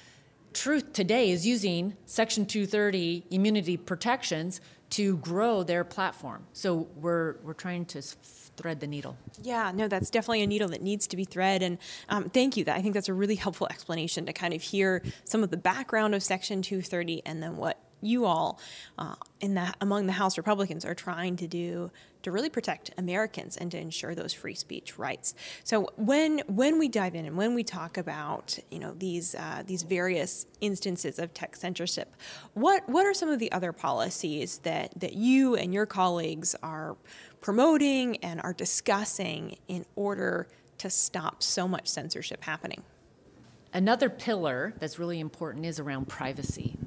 Truth 0.54 0.94
today 0.94 1.32
is 1.32 1.48
using 1.48 1.96
Section 2.06 2.46
230 2.46 3.26
immunity 3.32 3.76
protections 3.76 4.62
to 4.92 5.18
grow 5.18 5.64
their 5.64 5.84
platform. 5.84 6.46
So 6.54 6.88
we're, 6.96 7.38
we're 7.44 7.54
trying 7.54 7.86
to 7.86 8.02
thread 8.02 8.80
the 8.80 8.86
needle. 8.86 9.18
Yeah, 9.42 9.72
no, 9.74 9.88
that's 9.88 10.12
definitely 10.12 10.44
a 10.44 10.48
needle 10.48 10.70
that 10.70 10.84
needs 10.84 11.08
to 11.08 11.18
be 11.18 11.26
thread. 11.26 11.64
And 11.64 11.80
um, 12.10 12.30
thank 12.30 12.56
you. 12.56 12.66
I 12.68 12.84
think 12.84 12.94
that's 12.94 13.10
a 13.10 13.14
really 13.14 13.36
helpful 13.36 13.68
explanation 13.68 14.28
to 14.28 14.34
kind 14.34 14.54
of 14.54 14.62
hear 14.62 15.02
some 15.24 15.44
of 15.44 15.50
the 15.50 15.58
background 15.58 16.14
of 16.14 16.22
Section 16.22 16.62
230 16.62 17.24
and 17.26 17.42
then 17.42 17.58
what 17.58 17.80
you 18.02 18.26
all 18.26 18.60
uh, 19.00 19.16
in 19.40 19.56
the 19.56 19.74
among 19.82 20.06
the 20.06 20.14
House 20.14 20.38
Republicans 20.38 20.86
are 20.86 20.94
trying 20.94 21.38
to 21.38 21.48
do 21.48 21.90
to 22.24 22.32
really 22.32 22.50
protect 22.50 22.92
Americans 22.98 23.58
and 23.58 23.70
to 23.72 23.78
ensure 23.78 24.16
those 24.16 24.34
free 24.34 24.56
speech 24.56 24.98
rights. 24.98 25.36
So 25.64 25.90
when 25.98 26.40
when 26.48 26.80
we 26.80 26.88
dive 26.88 27.16
in 27.16 27.26
and 27.26 27.38
when 27.38 27.54
we 27.54 27.64
talk 27.64 27.98
about 27.98 28.58
you 28.72 28.80
know 28.80 28.94
these 28.98 29.36
uh, 29.36 29.64
these 29.66 29.84
various 29.84 30.48
instances 30.62 31.20
of 31.20 31.34
tech 31.34 31.56
censorship, 31.56 32.16
what 32.54 32.88
what 32.90 33.06
are 33.06 33.14
some 33.14 33.30
of 33.30 33.40
the 33.40 33.52
other 33.52 33.72
policies 33.72 34.60
that 34.60 35.00
that 35.00 35.14
you 35.14 35.56
and 35.56 35.74
your 35.74 35.86
colleagues 35.86 36.56
are 36.64 36.98
promoting 37.42 38.18
and 38.18 38.42
are 38.42 38.54
discussing 38.54 39.58
in 39.68 39.86
order 39.96 40.48
to 40.78 40.90
stop 40.90 41.44
so 41.44 41.68
much 41.68 41.88
censorship 41.88 42.44
happening? 42.44 42.84
Another 43.74 44.10
pillar 44.10 44.74
that's 44.80 45.00
really 45.00 45.20
important 45.20 45.66
is 45.66 45.80
around 45.80 46.08
privacy. 46.08 46.78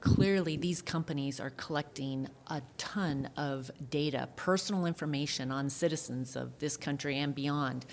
Clearly, 0.00 0.56
these 0.56 0.80
companies 0.80 1.40
are 1.40 1.50
collecting 1.50 2.28
a 2.46 2.62
ton 2.76 3.30
of 3.36 3.70
data, 3.90 4.28
personal 4.36 4.86
information 4.86 5.50
on 5.50 5.70
citizens 5.70 6.36
of 6.36 6.58
this 6.58 6.76
country 6.76 7.18
and 7.18 7.34
beyond. 7.34 7.84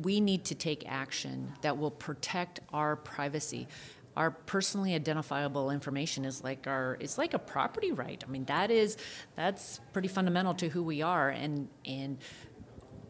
We 0.00 0.20
need 0.20 0.44
to 0.46 0.54
take 0.54 0.84
action 0.88 1.52
that 1.62 1.78
will 1.78 1.90
protect 1.90 2.60
our 2.72 2.96
privacy 2.96 3.68
our 4.16 4.30
personally 4.30 4.94
identifiable 4.94 5.70
information 5.70 6.24
is 6.24 6.42
like 6.44 6.66
our 6.66 6.96
it's 7.00 7.18
like 7.18 7.34
a 7.34 7.38
property 7.38 7.92
right. 7.92 8.22
I 8.24 8.30
mean 8.30 8.44
that 8.44 8.70
is 8.70 8.96
that's 9.34 9.80
pretty 9.92 10.08
fundamental 10.08 10.54
to 10.54 10.68
who 10.68 10.82
we 10.82 11.02
are 11.02 11.30
and 11.30 11.68
and 11.84 12.18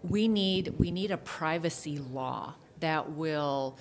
we 0.02 0.28
need 0.28 0.74
we 0.78 0.90
need 0.90 1.10
a 1.10 1.18
privacy 1.18 1.98
law 1.98 2.54
that 2.80 3.12
will 3.12 3.78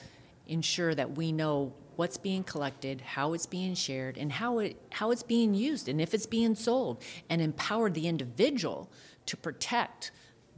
ensure 0.48 0.94
that 0.94 1.16
we 1.16 1.32
know 1.32 1.74
what's 1.96 2.18
being 2.18 2.44
collected, 2.44 3.02
how 3.02 3.34
it's 3.34 3.46
being 3.46 3.76
shared, 3.76 4.18
and 4.18 4.32
how 4.32 4.60
it 4.60 4.78
how 4.92 5.12
it's 5.12 5.24
being 5.24 5.54
used, 5.54 5.88
and 5.88 6.02
if 6.02 6.14
it's 6.14 6.26
being 6.26 6.56
sold, 6.56 7.02
and 7.30 7.42
empower 7.42 7.90
the 7.90 8.08
individual 8.08 8.90
to 9.26 9.38
protect 9.38 10.12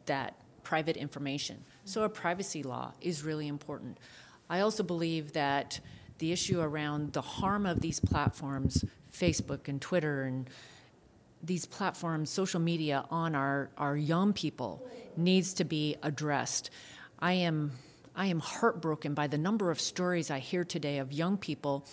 that 0.06 0.36
private 0.64 0.98
information. 0.98 1.64
So 1.86 2.04
a 2.04 2.10
privacy 2.10 2.64
law 2.64 2.94
is 3.02 3.24
really 3.24 3.48
important. 3.48 4.00
I 4.50 4.60
also 4.60 4.84
believe 4.84 5.34
that 5.34 5.80
the 6.18 6.32
issue 6.32 6.60
around 6.60 7.14
the 7.14 7.22
harm 7.22 7.66
of 7.66 7.82
these 7.82 8.00
platforms, 8.00 8.86
Facebook 9.12 9.68
and 9.68 9.82
Twitter 9.82 10.24
and 10.24 10.50
these 11.44 11.66
platforms, 11.66 12.30
social 12.30 12.60
media 12.60 13.06
on 13.12 13.36
our, 13.36 13.70
our 13.78 13.96
young 13.96 14.34
people 14.34 14.86
needs 15.16 15.54
to 15.56 15.64
be 15.64 15.96
addressed. 16.02 16.70
I 17.20 17.34
am 17.34 17.72
I 18.16 18.28
am 18.28 18.40
heartbroken 18.40 19.14
by 19.14 19.28
the 19.28 19.38
number 19.38 19.72
of 19.72 19.80
stories 19.80 20.32
I 20.32 20.40
hear 20.40 20.64
today 20.64 21.00
of 21.00 21.12
young 21.12 21.38
people 21.38 21.86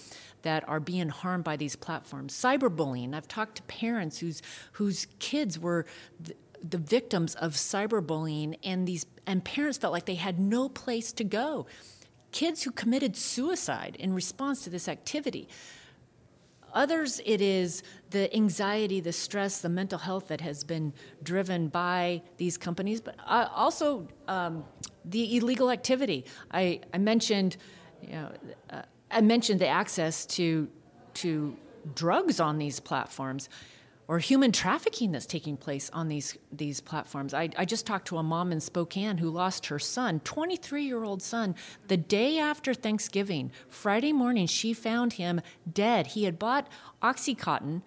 that 0.42 0.68
are 0.68 0.80
being 0.80 1.08
harmed 1.08 1.44
by 1.44 1.56
these 1.56 1.76
platforms. 1.76 2.34
Cyberbullying. 2.34 3.14
I've 3.14 3.28
talked 3.28 3.56
to 3.56 3.62
parents 3.64 4.18
whose 4.18 4.42
whose 4.72 5.06
kids 5.18 5.58
were 5.58 5.86
the, 6.20 6.34
the 6.62 6.78
victims 6.78 7.34
of 7.34 7.52
cyberbullying 7.52 8.58
and 8.62 8.86
these 8.86 9.06
and 9.26 9.44
parents 9.44 9.78
felt 9.78 9.92
like 9.92 10.06
they 10.06 10.14
had 10.14 10.38
no 10.38 10.68
place 10.68 11.12
to 11.12 11.24
go 11.24 11.66
kids 12.32 12.62
who 12.62 12.72
committed 12.72 13.16
suicide 13.16 13.96
in 13.98 14.12
response 14.12 14.64
to 14.64 14.70
this 14.70 14.88
activity. 14.88 15.48
Others, 16.74 17.20
it 17.24 17.40
is 17.40 17.82
the 18.10 18.34
anxiety, 18.34 19.00
the 19.00 19.12
stress, 19.12 19.60
the 19.60 19.68
mental 19.68 19.98
health 19.98 20.28
that 20.28 20.40
has 20.40 20.64
been 20.64 20.92
driven 21.22 21.68
by 21.68 22.22
these 22.36 22.56
companies, 22.56 23.00
but 23.00 23.16
uh, 23.26 23.48
also 23.54 24.08
um, 24.28 24.64
the 25.04 25.36
illegal 25.36 25.70
activity. 25.70 26.24
I, 26.50 26.80
I 26.94 26.98
mentioned, 26.98 27.56
you 28.00 28.12
know, 28.12 28.32
uh, 28.70 28.82
I 29.10 29.20
mentioned 29.20 29.60
the 29.60 29.68
access 29.68 30.26
to 30.26 30.68
to 31.14 31.54
drugs 31.94 32.40
on 32.40 32.58
these 32.58 32.80
platforms 32.80 33.48
or 34.12 34.18
human 34.18 34.52
trafficking 34.52 35.10
that's 35.10 35.24
taking 35.24 35.56
place 35.56 35.88
on 35.94 36.08
these 36.08 36.36
these 36.52 36.82
platforms. 36.82 37.32
I, 37.32 37.48
I 37.56 37.64
just 37.64 37.86
talked 37.86 38.08
to 38.08 38.18
a 38.18 38.22
mom 38.22 38.52
in 38.52 38.60
Spokane 38.60 39.16
who 39.16 39.30
lost 39.30 39.68
her 39.68 39.78
son, 39.78 40.20
23 40.20 40.84
year 40.84 41.02
old 41.02 41.22
son, 41.22 41.54
the 41.88 41.96
day 41.96 42.38
after 42.38 42.74
Thanksgiving. 42.74 43.50
Friday 43.70 44.12
morning, 44.12 44.46
she 44.46 44.74
found 44.74 45.14
him 45.14 45.40
dead. 45.72 46.08
He 46.08 46.24
had 46.24 46.38
bought 46.38 46.68
OxyContin, 47.02 47.80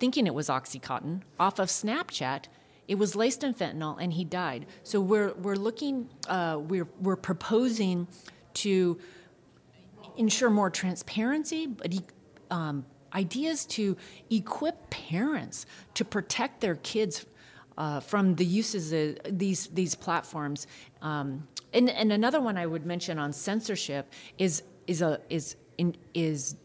thinking 0.00 0.26
it 0.26 0.34
was 0.34 0.48
OxyContin, 0.48 1.20
off 1.38 1.60
of 1.60 1.68
Snapchat. 1.68 2.46
It 2.88 2.96
was 2.96 3.14
laced 3.14 3.44
in 3.44 3.54
fentanyl, 3.54 3.96
and 4.00 4.12
he 4.12 4.24
died. 4.24 4.66
So 4.82 5.00
we're 5.00 5.34
we're 5.34 5.54
looking, 5.54 6.10
uh, 6.28 6.58
we're 6.60 6.88
we're 7.00 7.14
proposing 7.14 8.08
to 8.54 8.98
ensure 10.16 10.50
more 10.50 10.70
transparency, 10.70 11.68
but 11.68 11.94
um, 12.50 12.86
ideas 13.14 13.66
to 13.66 13.96
equip 14.30 14.90
parents 14.90 15.66
to 15.94 16.04
protect 16.04 16.60
their 16.60 16.76
kids 16.76 17.26
uh, 17.76 18.00
from 18.00 18.34
the 18.36 18.44
uses 18.44 18.92
of 18.92 19.38
these 19.38 19.66
these 19.68 19.94
platforms. 19.94 20.66
Um, 21.02 21.48
and, 21.72 21.90
and 21.90 22.12
another 22.12 22.40
one 22.40 22.56
I 22.56 22.66
would 22.66 22.86
mention 22.86 23.18
on 23.18 23.32
censorship 23.32 24.12
is 24.38 24.62
is 24.86 25.02
a 25.02 25.20
is 25.28 25.56
in, 25.78 25.96
is 26.14 26.56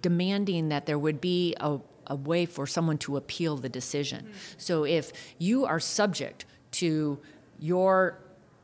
demanding 0.00 0.70
that 0.70 0.86
there 0.86 0.98
would 0.98 1.20
be 1.20 1.54
a, 1.60 1.78
a 2.06 2.16
way 2.16 2.46
for 2.46 2.66
someone 2.66 2.98
to 2.98 3.16
appeal 3.16 3.56
the 3.56 3.68
decision. 3.68 4.22
Mm-hmm. 4.22 4.54
So 4.56 4.84
if 4.84 5.12
you 5.38 5.66
are 5.66 5.80
subject 5.80 6.46
to 6.72 7.18
your 7.58 8.18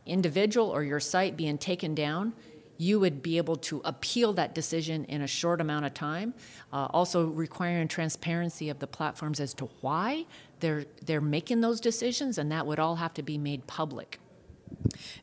individual 0.06 0.68
or 0.68 0.82
your 0.82 1.00
site 1.00 1.36
being 1.36 1.58
taken 1.58 1.94
down, 1.94 2.32
you 2.80 2.98
would 2.98 3.22
be 3.22 3.36
able 3.36 3.56
to 3.56 3.82
appeal 3.84 4.32
that 4.32 4.54
decision 4.54 5.04
in 5.04 5.20
a 5.20 5.26
short 5.26 5.60
amount 5.60 5.84
of 5.84 5.92
time. 5.92 6.32
Uh, 6.72 6.86
also, 6.94 7.26
requiring 7.26 7.86
transparency 7.86 8.70
of 8.70 8.78
the 8.78 8.86
platforms 8.86 9.38
as 9.38 9.52
to 9.52 9.68
why 9.82 10.24
they're 10.60 10.86
they're 11.04 11.20
making 11.20 11.60
those 11.60 11.78
decisions, 11.78 12.38
and 12.38 12.50
that 12.50 12.66
would 12.66 12.78
all 12.78 12.96
have 12.96 13.12
to 13.12 13.22
be 13.22 13.36
made 13.36 13.66
public. 13.66 14.18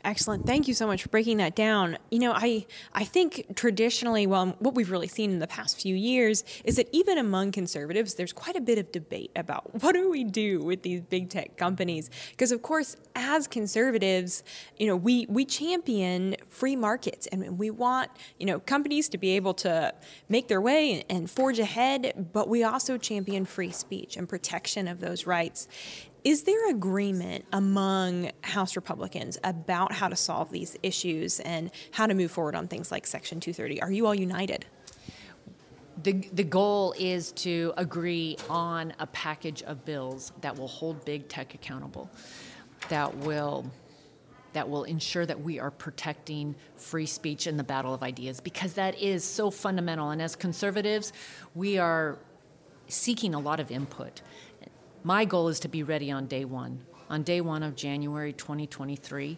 Excellent. 0.04 0.46
Thank 0.46 0.68
you 0.68 0.74
so 0.74 0.88
much 0.88 1.04
for 1.04 1.10
breaking 1.10 1.38
that 1.38 1.56
down. 1.56 1.98
You 2.12 2.20
know, 2.20 2.32
I 2.34 2.66
I 2.94 3.04
think 3.04 3.56
traditionally, 3.56 4.28
well, 4.28 4.56
what 4.60 4.76
we've 4.76 4.92
really 4.92 5.08
seen 5.08 5.32
in 5.32 5.40
the 5.40 5.48
past 5.48 5.82
few 5.82 5.96
years 5.96 6.44
is 6.64 6.76
that 6.76 6.88
even 6.92 7.18
among 7.18 7.52
conservatives, 7.52 8.14
there's 8.14 8.34
quite 8.34 8.56
a 8.56 8.62
bit 8.62 8.78
of 8.78 8.92
debate 8.92 9.32
about 9.36 9.74
what 9.82 9.94
do 9.94 10.10
we 10.10 10.24
do 10.24 10.64
with 10.64 10.84
these 10.84 11.02
big 11.02 11.30
tech 11.30 11.58
companies? 11.58 12.10
Because 12.32 12.52
of 12.52 12.62
course, 12.62 12.96
as 13.16 13.48
conservatives, 13.48 14.44
you 14.78 14.88
know, 14.88 14.96
we 14.96 15.26
we 15.28 15.46
champion 15.46 16.36
free 16.48 16.76
markets 16.76 17.28
and 17.28 17.58
we 17.58 17.70
want, 17.70 18.12
you 18.40 18.46
know, 18.46 18.60
companies 18.60 19.10
to 19.10 19.18
be 19.18 19.32
able 19.36 19.54
to 19.56 19.94
make 20.30 20.48
their 20.48 20.62
way 20.62 21.04
and 21.10 21.30
forge 21.30 21.60
ahead, 21.60 22.28
but 22.34 22.48
we 22.48 22.64
also 22.64 22.98
champion 22.98 23.46
free 23.46 23.72
speech 23.72 24.18
and 24.18 24.30
protection 24.30 24.88
of 24.88 25.00
those 25.00 25.26
rights. 25.26 25.68
Is 26.27 26.43
there 26.43 26.69
agreement 26.69 27.46
among 27.53 28.31
House 28.41 28.75
Republicans 28.75 29.38
about 29.46 29.93
how 29.93 30.10
to 30.10 30.15
solve 30.17 30.51
these 30.51 30.75
issues 30.84 31.39
and 31.39 31.72
how 31.91 32.05
to 32.05 32.13
move 32.13 32.31
forward 32.31 32.53
on 32.53 32.67
things 32.67 32.91
like 32.91 33.07
Section 33.07 33.39
230? 33.39 33.81
Are 33.81 33.89
you 33.89 34.05
all 34.05 34.13
united? 34.13 34.65
the, 36.03 36.12
the 36.34 36.43
goal 36.43 36.93
is 37.00 37.31
to 37.31 37.74
agree 37.77 38.38
on 38.50 38.93
a 39.00 39.07
package 39.07 39.63
of 39.63 39.86
bills 39.86 40.34
that 40.41 40.57
will 40.57 40.67
hold 40.67 41.03
big 41.05 41.29
tech 41.29 41.55
accountable, 41.55 42.10
that 42.89 43.15
will 43.17 43.65
that 44.51 44.67
will 44.67 44.86
ensure 44.86 45.25
that 45.25 45.39
we 45.39 45.60
are 45.60 45.69
protecting 45.69 46.55
free 46.75 47.05
speech 47.05 47.48
in 47.48 47.57
the 47.57 47.63
battle 47.63 47.93
of 47.93 48.01
ideas 48.01 48.39
because 48.41 48.74
that 48.74 49.00
is 49.00 49.24
so 49.24 49.51
fundamental. 49.51 50.10
And 50.10 50.22
as 50.22 50.36
conservatives, 50.36 51.13
we 51.53 51.77
are 51.77 52.17
seeking 52.88 53.36
a 53.36 53.39
lot 53.39 53.60
of 53.60 53.72
input. 53.72 54.22
My 55.08 55.24
goal 55.24 55.48
is 55.48 55.62
to 55.62 55.70
be 55.70 55.84
ready 55.84 56.12
on 56.12 56.26
day 56.28 56.44
one, 56.44 56.82
on 57.10 57.24
day 57.24 57.40
one 57.40 57.64
of 57.64 57.78
January 57.78 58.34
2023, 58.34 59.38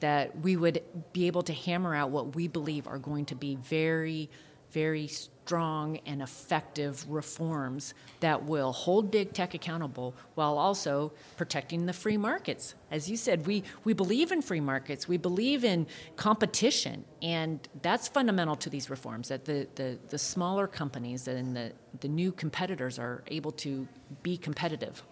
that 0.00 0.40
we 0.40 0.56
would 0.56 0.82
be 1.12 1.26
able 1.26 1.42
to 1.42 1.52
hammer 1.52 1.94
out 1.94 2.08
what 2.08 2.34
we 2.34 2.48
believe 2.48 2.86
are 2.86 2.96
going 2.96 3.26
to 3.26 3.34
be 3.34 3.56
very, 3.56 4.30
very 4.76 5.06
strong 5.06 5.98
and 6.04 6.20
effective 6.20 7.02
reforms 7.08 7.94
that 8.20 8.44
will 8.44 8.72
hold 8.72 9.10
big 9.10 9.32
tech 9.32 9.54
accountable 9.54 10.14
while 10.34 10.58
also 10.58 11.10
protecting 11.38 11.86
the 11.86 11.94
free 11.94 12.18
markets. 12.18 12.74
As 12.90 13.08
you 13.08 13.16
said, 13.16 13.46
we, 13.46 13.62
we 13.84 13.94
believe 13.94 14.32
in 14.32 14.42
free 14.42 14.60
markets, 14.60 15.08
we 15.08 15.16
believe 15.16 15.64
in 15.64 15.86
competition, 16.16 17.06
and 17.22 17.66
that's 17.80 18.06
fundamental 18.06 18.54
to 18.56 18.68
these 18.68 18.90
reforms 18.90 19.28
that 19.28 19.46
the, 19.46 19.66
the, 19.76 19.98
the 20.10 20.18
smaller 20.18 20.66
companies 20.66 21.26
and 21.26 21.56
the, 21.56 21.72
the 22.00 22.08
new 22.08 22.30
competitors 22.30 22.98
are 22.98 23.22
able 23.28 23.52
to 23.52 23.88
be 24.22 24.36
competitive 24.36 25.02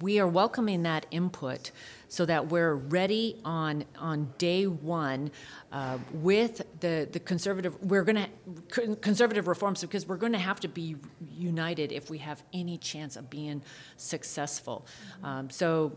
we 0.00 0.18
are 0.18 0.26
welcoming 0.26 0.82
that 0.82 1.06
input 1.10 1.70
so 2.08 2.24
that 2.26 2.48
we're 2.48 2.74
ready 2.74 3.40
on 3.44 3.84
on 3.98 4.32
day 4.38 4.66
one 4.66 5.30
uh, 5.72 5.98
with 6.12 6.62
the 6.80 7.08
the 7.10 7.20
conservative. 7.20 7.80
We're 7.82 8.04
going 8.04 8.26
to 8.72 8.96
conservative 8.96 9.48
reforms 9.48 9.80
because 9.80 10.06
we're 10.06 10.16
going 10.16 10.32
to 10.32 10.38
have 10.38 10.60
to 10.60 10.68
be 10.68 10.96
united 11.36 11.92
if 11.92 12.10
we 12.10 12.18
have 12.18 12.42
any 12.52 12.78
chance 12.78 13.16
of 13.16 13.30
being 13.30 13.62
successful. 13.96 14.86
Um, 15.22 15.50
so. 15.50 15.92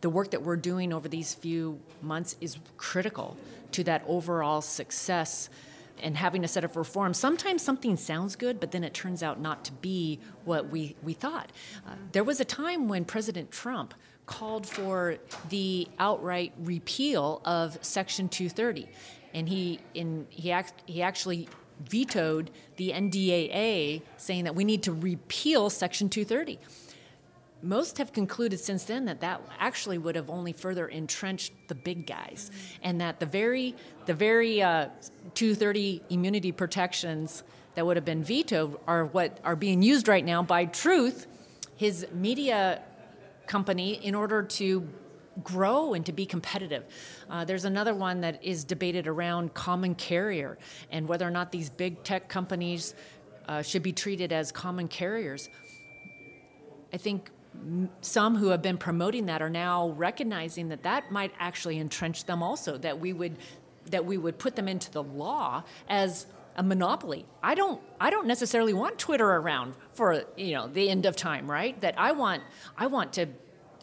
The 0.00 0.10
work 0.10 0.32
that 0.32 0.42
we're 0.42 0.56
doing 0.56 0.92
over 0.92 1.08
these 1.08 1.32
few 1.32 1.80
months 2.02 2.36
is 2.42 2.58
critical 2.76 3.38
to 3.72 3.82
that 3.84 4.04
overall 4.06 4.60
success 4.60 5.48
and 6.02 6.16
having 6.16 6.44
a 6.44 6.48
set 6.48 6.64
of 6.64 6.76
reforms, 6.76 7.18
sometimes 7.18 7.62
something 7.62 7.96
sounds 7.96 8.36
good, 8.36 8.60
but 8.60 8.72
then 8.72 8.84
it 8.84 8.94
turns 8.94 9.22
out 9.22 9.40
not 9.40 9.64
to 9.64 9.72
be 9.72 10.18
what 10.44 10.70
we, 10.70 10.96
we 11.02 11.12
thought. 11.12 11.50
Uh, 11.86 11.94
there 12.12 12.24
was 12.24 12.40
a 12.40 12.44
time 12.44 12.88
when 12.88 13.04
President 13.04 13.50
Trump 13.50 13.94
called 14.26 14.66
for 14.66 15.16
the 15.50 15.86
outright 15.98 16.52
repeal 16.58 17.40
of 17.44 17.78
Section 17.82 18.28
230. 18.28 18.88
And 19.34 19.48
he, 19.48 19.80
in, 19.94 20.26
he, 20.30 20.50
act, 20.50 20.82
he 20.86 21.02
actually 21.02 21.48
vetoed 21.88 22.50
the 22.76 22.90
NDAA, 22.90 24.02
saying 24.16 24.44
that 24.44 24.54
we 24.54 24.64
need 24.64 24.82
to 24.84 24.92
repeal 24.92 25.70
Section 25.70 26.08
230 26.08 26.58
most 27.64 27.98
have 27.98 28.12
concluded 28.12 28.60
since 28.60 28.84
then 28.84 29.06
that 29.06 29.20
that 29.20 29.40
actually 29.58 29.98
would 29.98 30.14
have 30.16 30.30
only 30.30 30.52
further 30.52 30.86
entrenched 30.86 31.52
the 31.68 31.74
big 31.74 32.06
guys, 32.06 32.50
and 32.82 33.00
that 33.00 33.20
the 33.20 33.26
very 33.26 33.74
the 34.06 34.14
very 34.14 34.62
uh, 34.62 34.88
230 35.34 36.02
immunity 36.10 36.52
protections 36.52 37.42
that 37.74 37.84
would 37.84 37.96
have 37.96 38.04
been 38.04 38.22
vetoed 38.22 38.78
are 38.86 39.06
what 39.06 39.38
are 39.44 39.56
being 39.56 39.82
used 39.82 40.08
right 40.08 40.24
now 40.24 40.42
by 40.42 40.64
Truth, 40.64 41.26
his 41.76 42.06
media 42.12 42.82
company, 43.46 43.94
in 43.94 44.14
order 44.14 44.42
to 44.42 44.88
grow 45.42 45.94
and 45.94 46.06
to 46.06 46.12
be 46.12 46.26
competitive. 46.26 46.84
Uh, 47.28 47.44
there's 47.44 47.64
another 47.64 47.94
one 47.94 48.20
that 48.20 48.42
is 48.44 48.62
debated 48.62 49.06
around 49.08 49.52
common 49.54 49.94
carrier 49.94 50.56
and 50.92 51.08
whether 51.08 51.26
or 51.26 51.30
not 51.30 51.50
these 51.50 51.70
big 51.70 52.02
tech 52.04 52.28
companies 52.28 52.94
uh, 53.48 53.62
should 53.62 53.82
be 53.82 53.92
treated 53.92 54.32
as 54.32 54.52
common 54.52 54.86
carriers. 54.86 55.48
I 56.92 56.96
think 56.96 57.30
some 58.00 58.36
who 58.36 58.48
have 58.48 58.62
been 58.62 58.78
promoting 58.78 59.26
that 59.26 59.40
are 59.40 59.50
now 59.50 59.90
recognizing 59.90 60.68
that 60.68 60.82
that 60.82 61.10
might 61.10 61.32
actually 61.38 61.78
entrench 61.78 62.24
them 62.24 62.42
also 62.42 62.76
that 62.78 63.00
we 63.00 63.12
would 63.12 63.36
that 63.86 64.04
we 64.04 64.16
would 64.16 64.38
put 64.38 64.56
them 64.56 64.68
into 64.68 64.90
the 64.90 65.02
law 65.02 65.62
as 65.88 66.26
a 66.56 66.62
monopoly. 66.62 67.26
I 67.42 67.54
don't 67.54 67.80
I 68.00 68.10
don't 68.10 68.26
necessarily 68.26 68.72
want 68.72 68.98
Twitter 68.98 69.28
around 69.28 69.74
for 69.92 70.24
you 70.36 70.54
know 70.54 70.68
the 70.68 70.88
end 70.88 71.06
of 71.06 71.16
time, 71.16 71.50
right? 71.50 71.78
That 71.80 71.94
I 71.98 72.12
want 72.12 72.42
I 72.76 72.86
want 72.86 73.12
to 73.14 73.26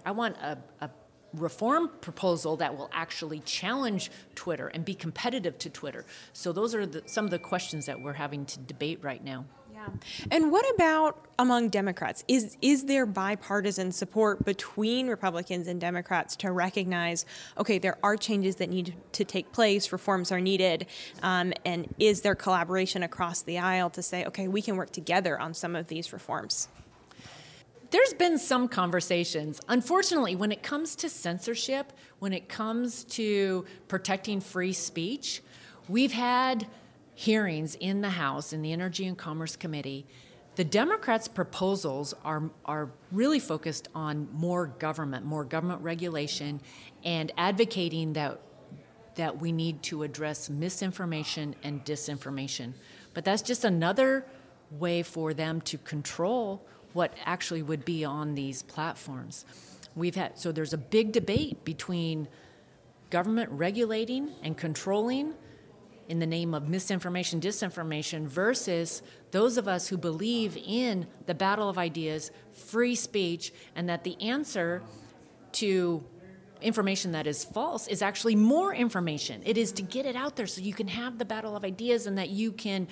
I 0.06 0.12
want 0.12 0.38
a, 0.38 0.58
a 0.80 0.90
reform 1.34 1.90
proposal 2.02 2.58
that 2.58 2.78
will 2.78 2.90
actually 2.92 3.40
challenge 3.40 4.12
Twitter 4.36 4.68
and 4.68 4.84
be 4.84 4.94
competitive 4.94 5.58
to 5.60 5.70
Twitter. 5.70 6.06
So 6.34 6.52
those 6.52 6.76
are 6.76 6.86
the, 6.86 7.04
some 7.06 7.26
of 7.26 7.32
the 7.32 7.40
questions 7.40 7.86
that 7.86 8.02
we're 8.02 8.14
having 8.14 8.46
to 8.48 8.60
debate 8.60 9.00
right 9.02 9.24
now. 9.24 9.46
Yeah. 9.82 10.28
And 10.30 10.52
what 10.52 10.66
about 10.76 11.26
among 11.40 11.70
Democrats? 11.70 12.24
Is 12.28 12.58
is 12.62 12.86
there 12.86 13.06
bipartisan 13.06 13.92
support 13.92 14.46
between 14.46 15.08
Republicans 15.08 15.68
and 15.68 15.82
Democrats 15.82 16.36
to 16.38 16.52
recognize, 16.52 17.26
okay, 17.58 17.80
there 17.80 17.98
are 18.04 18.16
changes 18.16 18.58
that 18.58 18.70
need 18.70 18.94
to 19.14 19.26
take 19.26 19.52
place, 19.52 19.92
reforms 19.92 20.32
are 20.32 20.42
needed, 20.42 20.86
um, 21.24 21.54
and 21.66 21.94
is 22.00 22.22
there 22.22 22.36
collaboration 22.36 23.04
across 23.04 23.42
the 23.42 23.58
aisle 23.58 23.90
to 23.92 24.02
say, 24.02 24.26
okay, 24.26 24.48
we 24.48 24.62
can 24.62 24.76
work 24.76 24.92
together 24.92 25.40
on 25.40 25.54
some 25.54 25.76
of 25.76 25.88
these 25.88 26.14
reforms? 26.14 26.68
There's 27.90 28.14
been 28.14 28.38
some 28.38 28.70
conversations. 28.70 29.60
Unfortunately, 29.68 30.36
when 30.36 30.52
it 30.52 30.64
comes 30.64 30.96
to 30.98 31.10
censorship, 31.10 31.92
when 32.20 32.32
it 32.32 32.48
comes 32.48 33.04
to 33.06 33.66
protecting 33.90 34.40
free 34.40 34.72
speech, 34.72 35.42
we've 35.90 36.14
had 36.14 36.68
hearings 37.14 37.76
in 37.76 38.02
the 38.02 38.10
House, 38.10 38.54
in 38.54 38.62
the 38.62 38.72
Energy 38.72 39.06
and 39.08 39.18
Commerce 39.18 39.56
Committee, 39.56 40.06
the 40.56 40.64
Democrats' 40.64 41.28
proposals 41.28 42.14
are, 42.26 42.50
are 42.66 42.92
really 43.12 43.40
focused 43.40 43.88
on 43.96 44.28
more 44.34 44.68
government, 44.68 45.26
more 45.26 45.46
government 45.46 45.82
regulation, 45.82 46.60
and 47.04 47.32
advocating 47.38 48.14
that, 48.14 48.40
that 49.16 49.40
we 49.40 49.52
need 49.52 49.82
to 49.84 50.04
address 50.04 50.50
misinformation 50.50 51.56
and 51.64 51.86
disinformation. 51.86 52.74
But 53.14 53.24
that's 53.24 53.42
just 53.42 53.64
another 53.64 54.26
way 54.72 55.04
for 55.04 55.34
them 55.34 55.62
to 55.62 55.78
control 55.78 56.66
what 56.94 57.14
actually 57.26 57.62
would 57.62 57.86
be 57.86 58.04
on 58.04 58.36
these 58.36 58.64
platforms. 58.64 59.46
We've 59.96 60.16
had 60.16 60.38
so 60.38 60.52
there's 60.52 60.74
a 60.74 60.78
big 60.78 61.12
debate 61.12 61.64
between 61.66 62.28
government 63.10 63.50
regulating 63.52 64.32
and 64.44 64.58
controlling 64.58 65.34
in 66.08 66.20
the 66.20 66.26
name 66.26 66.54
of 66.54 66.68
misinformation, 66.68 67.40
disinformation, 67.40 68.26
versus 68.26 69.02
those 69.32 69.58
of 69.58 69.68
us 69.68 69.88
who 69.88 69.98
believe 69.98 70.58
in 70.58 71.08
the 71.26 71.34
battle 71.34 71.70
of 71.70 71.78
ideas, 71.78 72.32
free 72.52 72.96
speech, 72.96 73.54
and 73.76 73.88
that 73.90 74.04
the 74.04 74.22
answer 74.22 74.82
to 75.54 76.04
information 76.62 77.12
that 77.14 77.28
is 77.28 77.44
false 77.44 77.88
is 77.88 78.02
actually 78.02 78.36
more 78.36 78.74
information. 78.74 79.42
It 79.46 79.58
is 79.58 79.72
to 79.74 79.82
get 79.82 80.06
it 80.06 80.16
out 80.16 80.36
there 80.36 80.48
so 80.48 80.62
you 80.62 80.74
can 80.74 80.88
have 80.88 81.18
the 81.18 81.26
battle 81.26 81.56
of 81.56 81.64
ideas 81.64 82.08
and 82.08 82.18
that 82.18 82.30
you 82.30 82.52
can 82.52 82.88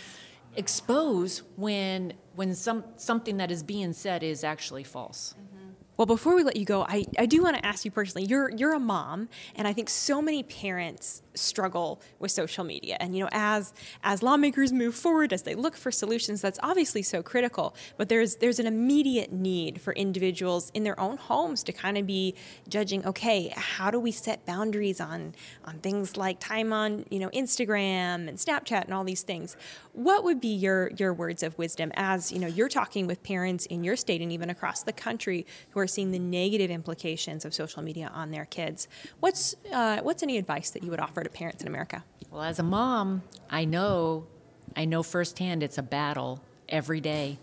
expose 0.55 1.43
when 1.55 2.13
when 2.35 2.55
some 2.55 2.83
something 2.97 3.37
that 3.37 3.51
is 3.51 3.61
being 3.61 3.93
said 3.93 4.23
is 4.23 4.43
actually 4.43 4.83
false. 4.83 5.35
Mm-hmm. 5.37 5.58
Well, 5.99 6.05
before 6.05 6.33
we 6.33 6.45
let 6.45 6.55
you 6.55 6.63
go, 6.63 6.83
I, 6.87 7.03
I 7.17 7.25
do 7.25 7.43
want 7.43 7.57
to 7.57 7.65
ask 7.65 7.83
you 7.83 7.91
personally. 7.91 8.25
You're 8.25 8.49
you're 8.51 8.73
a 8.73 8.79
mom, 8.79 9.27
and 9.53 9.67
I 9.67 9.73
think 9.73 9.89
so 9.89 10.21
many 10.21 10.43
parents 10.43 11.23
struggle 11.33 12.01
with 12.19 12.31
social 12.31 12.63
media. 12.63 12.95
And 13.01 13.13
you 13.13 13.23
know, 13.23 13.29
as 13.33 13.73
as 14.01 14.23
lawmakers 14.23 14.71
move 14.71 14.95
forward, 14.95 15.33
as 15.33 15.43
they 15.43 15.55
look 15.55 15.75
for 15.75 15.91
solutions, 15.91 16.41
that's 16.41 16.57
obviously 16.63 17.01
so 17.01 17.21
critical. 17.21 17.75
But 17.97 18.07
there's 18.07 18.37
there's 18.37 18.59
an 18.59 18.67
immediate 18.67 19.33
need 19.33 19.81
for 19.81 19.91
individuals 19.91 20.71
in 20.73 20.83
their 20.85 20.97
own 20.97 21.17
homes 21.17 21.63
to 21.63 21.73
kind 21.73 21.97
of 21.97 22.07
be 22.07 22.33
judging. 22.69 23.05
Okay, 23.05 23.53
how 23.57 23.91
do 23.91 23.99
we 23.99 24.13
set 24.13 24.45
boundaries 24.45 25.01
on 25.01 25.33
on 25.65 25.79
things 25.79 26.15
like 26.15 26.39
time 26.39 26.71
on 26.71 27.05
you 27.09 27.19
know 27.19 27.29
Instagram 27.31 28.29
and 28.29 28.37
Snapchat 28.37 28.85
and 28.85 28.93
all 28.93 29.03
these 29.03 29.23
things? 29.23 29.57
What 29.91 30.23
would 30.23 30.39
be 30.39 30.55
your 30.55 30.91
your 30.91 31.13
words 31.13 31.43
of 31.43 31.57
wisdom 31.57 31.91
as 31.95 32.31
you 32.31 32.39
know 32.39 32.47
you're 32.47 32.69
talking 32.69 33.05
with 33.05 33.21
parents 33.21 33.65
in 33.65 33.83
your 33.83 33.97
state 33.97 34.21
and 34.21 34.31
even 34.31 34.49
across 34.49 34.83
the 34.83 34.93
country 34.93 35.45
who 35.71 35.81
are 35.81 35.88
seeing 35.89 36.11
the 36.11 36.19
negative 36.19 36.71
implications 36.71 37.45
of 37.45 37.53
social 37.53 37.81
media 37.81 38.11
on 38.13 38.31
their 38.31 38.45
kids. 38.45 38.87
What's 39.19 39.55
uh, 39.73 39.99
what's 40.01 40.23
any 40.23 40.37
advice 40.37 40.69
that 40.71 40.83
you 40.83 40.91
would 40.91 40.99
offer 40.99 41.23
to 41.23 41.29
parents 41.29 41.61
in 41.61 41.67
America? 41.67 42.03
Well, 42.31 42.43
as 42.43 42.59
a 42.59 42.63
mom, 42.63 43.23
I 43.49 43.65
know 43.65 44.27
I 44.75 44.85
know 44.85 45.03
firsthand 45.03 45.63
it's 45.63 45.77
a 45.77 45.83
battle 45.83 46.41
every 46.67 47.01
day. 47.01 47.39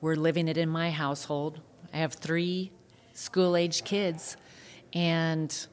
We're 0.00 0.16
living 0.16 0.48
it 0.48 0.56
in 0.56 0.68
my 0.68 0.90
household. 0.90 1.60
I 1.92 1.98
have 1.98 2.14
three 2.14 2.70
school-age 3.14 3.82
kids, 3.82 4.36
and 4.92 5.66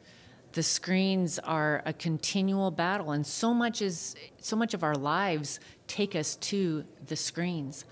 the 0.54 0.64
screens 0.64 1.38
are 1.40 1.84
a 1.86 1.92
continual 1.92 2.72
battle 2.72 3.12
and 3.12 3.28
so 3.28 3.54
much 3.54 3.82
is 3.82 4.16
so 4.40 4.56
much 4.56 4.74
of 4.74 4.84
our 4.84 4.96
lives 4.96 5.60
take 5.86 6.16
us 6.16 6.38
to 6.38 6.86
the 7.08 7.16
screens 7.16 7.84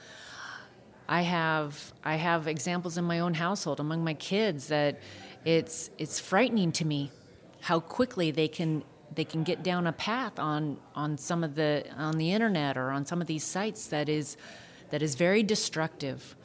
I 1.08 1.22
have 1.22 1.94
I 2.04 2.16
have 2.16 2.48
examples 2.48 2.98
in 2.98 3.06
my 3.06 3.20
own 3.20 3.34
household 3.34 3.80
among 3.80 4.04
my 4.04 4.14
kids 4.14 4.68
that 4.68 5.00
it's 5.46 5.90
it's 5.98 6.20
frightening 6.20 6.72
to 6.74 6.86
me 6.86 7.12
how 7.62 7.80
quickly 7.80 8.32
they 8.32 8.48
can 8.48 8.84
they 9.14 9.26
can 9.26 9.44
get 9.44 9.64
down 9.64 9.88
a 9.88 9.94
path 9.94 10.40
on 10.40 10.78
on 10.96 11.18
some 11.18 11.44
of 11.44 11.56
the 11.56 11.86
on 11.98 12.18
the 12.18 12.32
internet 12.32 12.78
or 12.78 12.92
on 12.92 13.06
some 13.06 13.22
of 13.22 13.28
these 13.28 13.44
sites 13.44 13.88
that 13.88 14.10
is 14.10 14.38
that 14.90 15.02
is 15.02 15.16
very 15.16 15.44
destructive. 15.44 16.36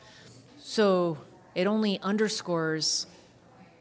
So 0.59 1.19
it 1.55 1.67
only 1.67 2.01
underscores 2.01 3.07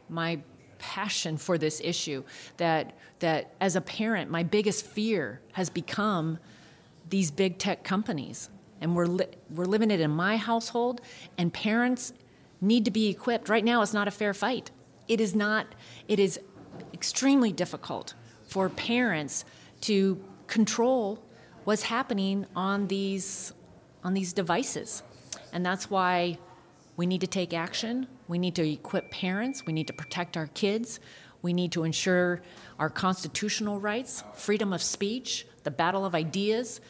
my 0.09 0.39
passion 0.79 1.37
for 1.37 1.57
this 1.57 1.81
issue 1.83 2.23
that 2.57 2.95
that 3.19 3.53
as 3.59 3.75
a 3.75 3.81
parent 3.81 4.29
my 4.29 4.43
biggest 4.43 4.85
fear 4.85 5.41
has 5.53 5.69
become 5.71 6.37
these 7.09 7.31
big 7.31 7.57
tech 7.57 7.83
companies 7.83 8.49
and 8.81 8.95
we're 8.95 9.05
li- 9.05 9.27
we're 9.49 9.65
it 9.65 9.99
in 9.99 10.11
my 10.11 10.37
household 10.37 11.01
and 11.37 11.53
parents 11.53 12.13
need 12.61 12.85
to 12.85 12.91
be 12.91 13.07
equipped 13.09 13.49
right 13.49 13.63
now 13.63 13.81
it's 13.81 13.93
not 13.93 14.07
a 14.07 14.11
fair 14.11 14.33
fight 14.33 14.71
it 15.07 15.21
is 15.21 15.35
not 15.35 15.67
it 16.07 16.19
is 16.19 16.39
extremely 16.93 17.51
difficult 17.51 18.13
for 18.47 18.69
parents 18.69 19.45
to 19.81 20.21
control 20.47 21.23
what's 21.63 21.83
happening 21.83 22.45
on 22.55 22.87
these 22.87 23.53
on 24.03 24.13
these 24.13 24.33
devices 24.33 25.03
and 25.53 25.65
that's 25.65 25.89
why 25.89 26.37
we 26.97 27.05
need 27.05 27.21
to 27.21 27.27
take 27.27 27.53
action. 27.53 28.07
We 28.27 28.39
need 28.39 28.55
to 28.55 28.67
equip 28.67 29.11
parents. 29.11 29.65
We 29.65 29.71
need 29.71 29.87
to 29.87 29.93
protect 29.93 30.35
our 30.35 30.47
kids. 30.47 30.99
We 31.43 31.53
need 31.53 31.71
to 31.73 31.83
ensure 31.83 32.41
our 32.79 32.89
constitutional 32.89 33.79
rights, 33.79 34.23
freedom 34.33 34.73
of 34.73 34.81
speech, 34.81 35.45
the 35.63 35.71
battle 35.71 36.03
of 36.03 36.15
ideas 36.15 36.81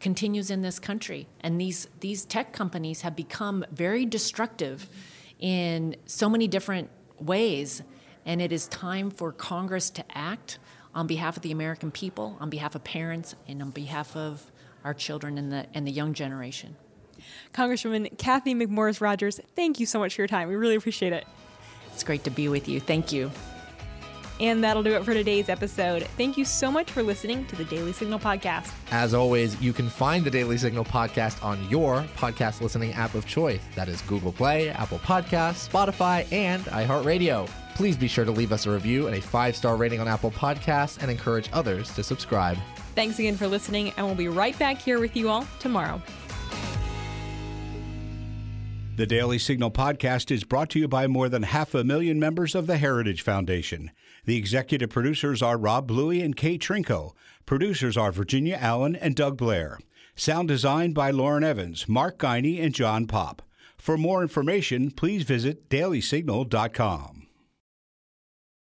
continues 0.00 0.50
in 0.50 0.62
this 0.62 0.78
country. 0.78 1.26
And 1.40 1.60
these, 1.60 1.88
these 2.00 2.24
tech 2.24 2.52
companies 2.52 3.02
have 3.02 3.16
become 3.16 3.64
very 3.72 4.04
destructive 4.04 4.88
in 5.38 5.96
so 6.06 6.28
many 6.28 6.48
different 6.48 6.90
ways. 7.18 7.82
And 8.24 8.42
it 8.42 8.52
is 8.52 8.66
time 8.68 9.10
for 9.10 9.32
Congress 9.32 9.90
to 9.90 10.04
act 10.16 10.58
on 10.94 11.06
behalf 11.06 11.36
of 11.36 11.42
the 11.42 11.52
American 11.52 11.90
people, 11.90 12.36
on 12.40 12.50
behalf 12.50 12.74
of 12.74 12.82
parents, 12.82 13.34
and 13.46 13.62
on 13.62 13.70
behalf 13.70 14.16
of 14.16 14.50
our 14.84 14.94
children 14.94 15.36
and 15.38 15.52
the, 15.52 15.66
and 15.74 15.86
the 15.86 15.92
young 15.92 16.14
generation. 16.14 16.76
Congresswoman 17.52 18.16
Cathy 18.18 18.54
McMorris 18.54 19.00
Rodgers, 19.00 19.40
thank 19.54 19.80
you 19.80 19.86
so 19.86 19.98
much 19.98 20.14
for 20.14 20.22
your 20.22 20.28
time. 20.28 20.48
We 20.48 20.56
really 20.56 20.76
appreciate 20.76 21.12
it. 21.12 21.26
It's 21.92 22.04
great 22.04 22.24
to 22.24 22.30
be 22.30 22.48
with 22.48 22.68
you. 22.68 22.80
Thank 22.80 23.12
you. 23.12 23.30
And 24.40 24.62
that'll 24.62 24.82
do 24.82 24.94
it 24.94 25.04
for 25.04 25.14
today's 25.14 25.48
episode. 25.48 26.04
Thank 26.16 26.36
you 26.36 26.44
so 26.44 26.70
much 26.70 26.90
for 26.90 27.02
listening 27.02 27.44
to 27.46 27.56
the 27.56 27.64
Daily 27.64 27.92
Signal 27.92 28.18
podcast. 28.18 28.72
As 28.90 29.14
always, 29.14 29.60
you 29.60 29.72
can 29.72 29.88
find 29.88 30.24
the 30.24 30.30
Daily 30.30 30.58
Signal 30.58 30.84
podcast 30.84 31.42
on 31.44 31.68
your 31.70 32.02
podcast 32.16 32.60
listening 32.60 32.92
app 32.92 33.14
of 33.14 33.26
choice. 33.26 33.60
That 33.74 33.88
is 33.88 34.02
Google 34.02 34.32
Play, 34.32 34.68
Apple 34.70 34.98
Podcasts, 34.98 35.68
Spotify, 35.68 36.30
and 36.32 36.64
iHeartRadio. 36.66 37.48
Please 37.74 37.96
be 37.96 38.08
sure 38.08 38.24
to 38.24 38.30
leave 38.30 38.52
us 38.52 38.66
a 38.66 38.70
review 38.70 39.06
and 39.06 39.16
a 39.16 39.20
five 39.20 39.54
star 39.54 39.76
rating 39.76 40.00
on 40.00 40.08
Apple 40.08 40.30
Podcasts 40.30 41.00
and 41.02 41.10
encourage 41.10 41.50
others 41.52 41.92
to 41.94 42.02
subscribe. 42.02 42.56
Thanks 42.94 43.18
again 43.18 43.36
for 43.36 43.46
listening, 43.46 43.92
and 43.96 44.06
we'll 44.06 44.14
be 44.14 44.28
right 44.28 44.58
back 44.58 44.78
here 44.78 44.98
with 44.98 45.14
you 45.14 45.28
all 45.28 45.46
tomorrow. 45.58 46.00
The 48.96 49.06
Daily 49.06 49.38
Signal 49.38 49.72
podcast 49.72 50.30
is 50.30 50.44
brought 50.44 50.70
to 50.70 50.78
you 50.78 50.88
by 50.88 51.06
more 51.06 51.28
than 51.28 51.42
half 51.42 51.74
a 51.74 51.84
million 51.84 52.18
members 52.18 52.54
of 52.54 52.66
the 52.66 52.78
Heritage 52.78 53.20
Foundation. 53.20 53.90
The 54.24 54.38
executive 54.38 54.88
producers 54.88 55.42
are 55.42 55.58
Rob 55.58 55.86
Bluey 55.86 56.22
and 56.22 56.34
Kate 56.34 56.62
Trinko. 56.62 57.12
Producers 57.44 57.98
are 57.98 58.10
Virginia 58.10 58.56
Allen 58.58 58.96
and 58.96 59.14
Doug 59.14 59.36
Blair. 59.36 59.78
Sound 60.14 60.48
designed 60.48 60.94
by 60.94 61.10
Lauren 61.10 61.44
Evans, 61.44 61.86
Mark 61.86 62.16
Guiney, 62.16 62.58
and 62.58 62.74
John 62.74 63.06
Pop. 63.06 63.42
For 63.76 63.98
more 63.98 64.22
information, 64.22 64.90
please 64.90 65.24
visit 65.24 65.68
dailysignal.com. 65.68 67.15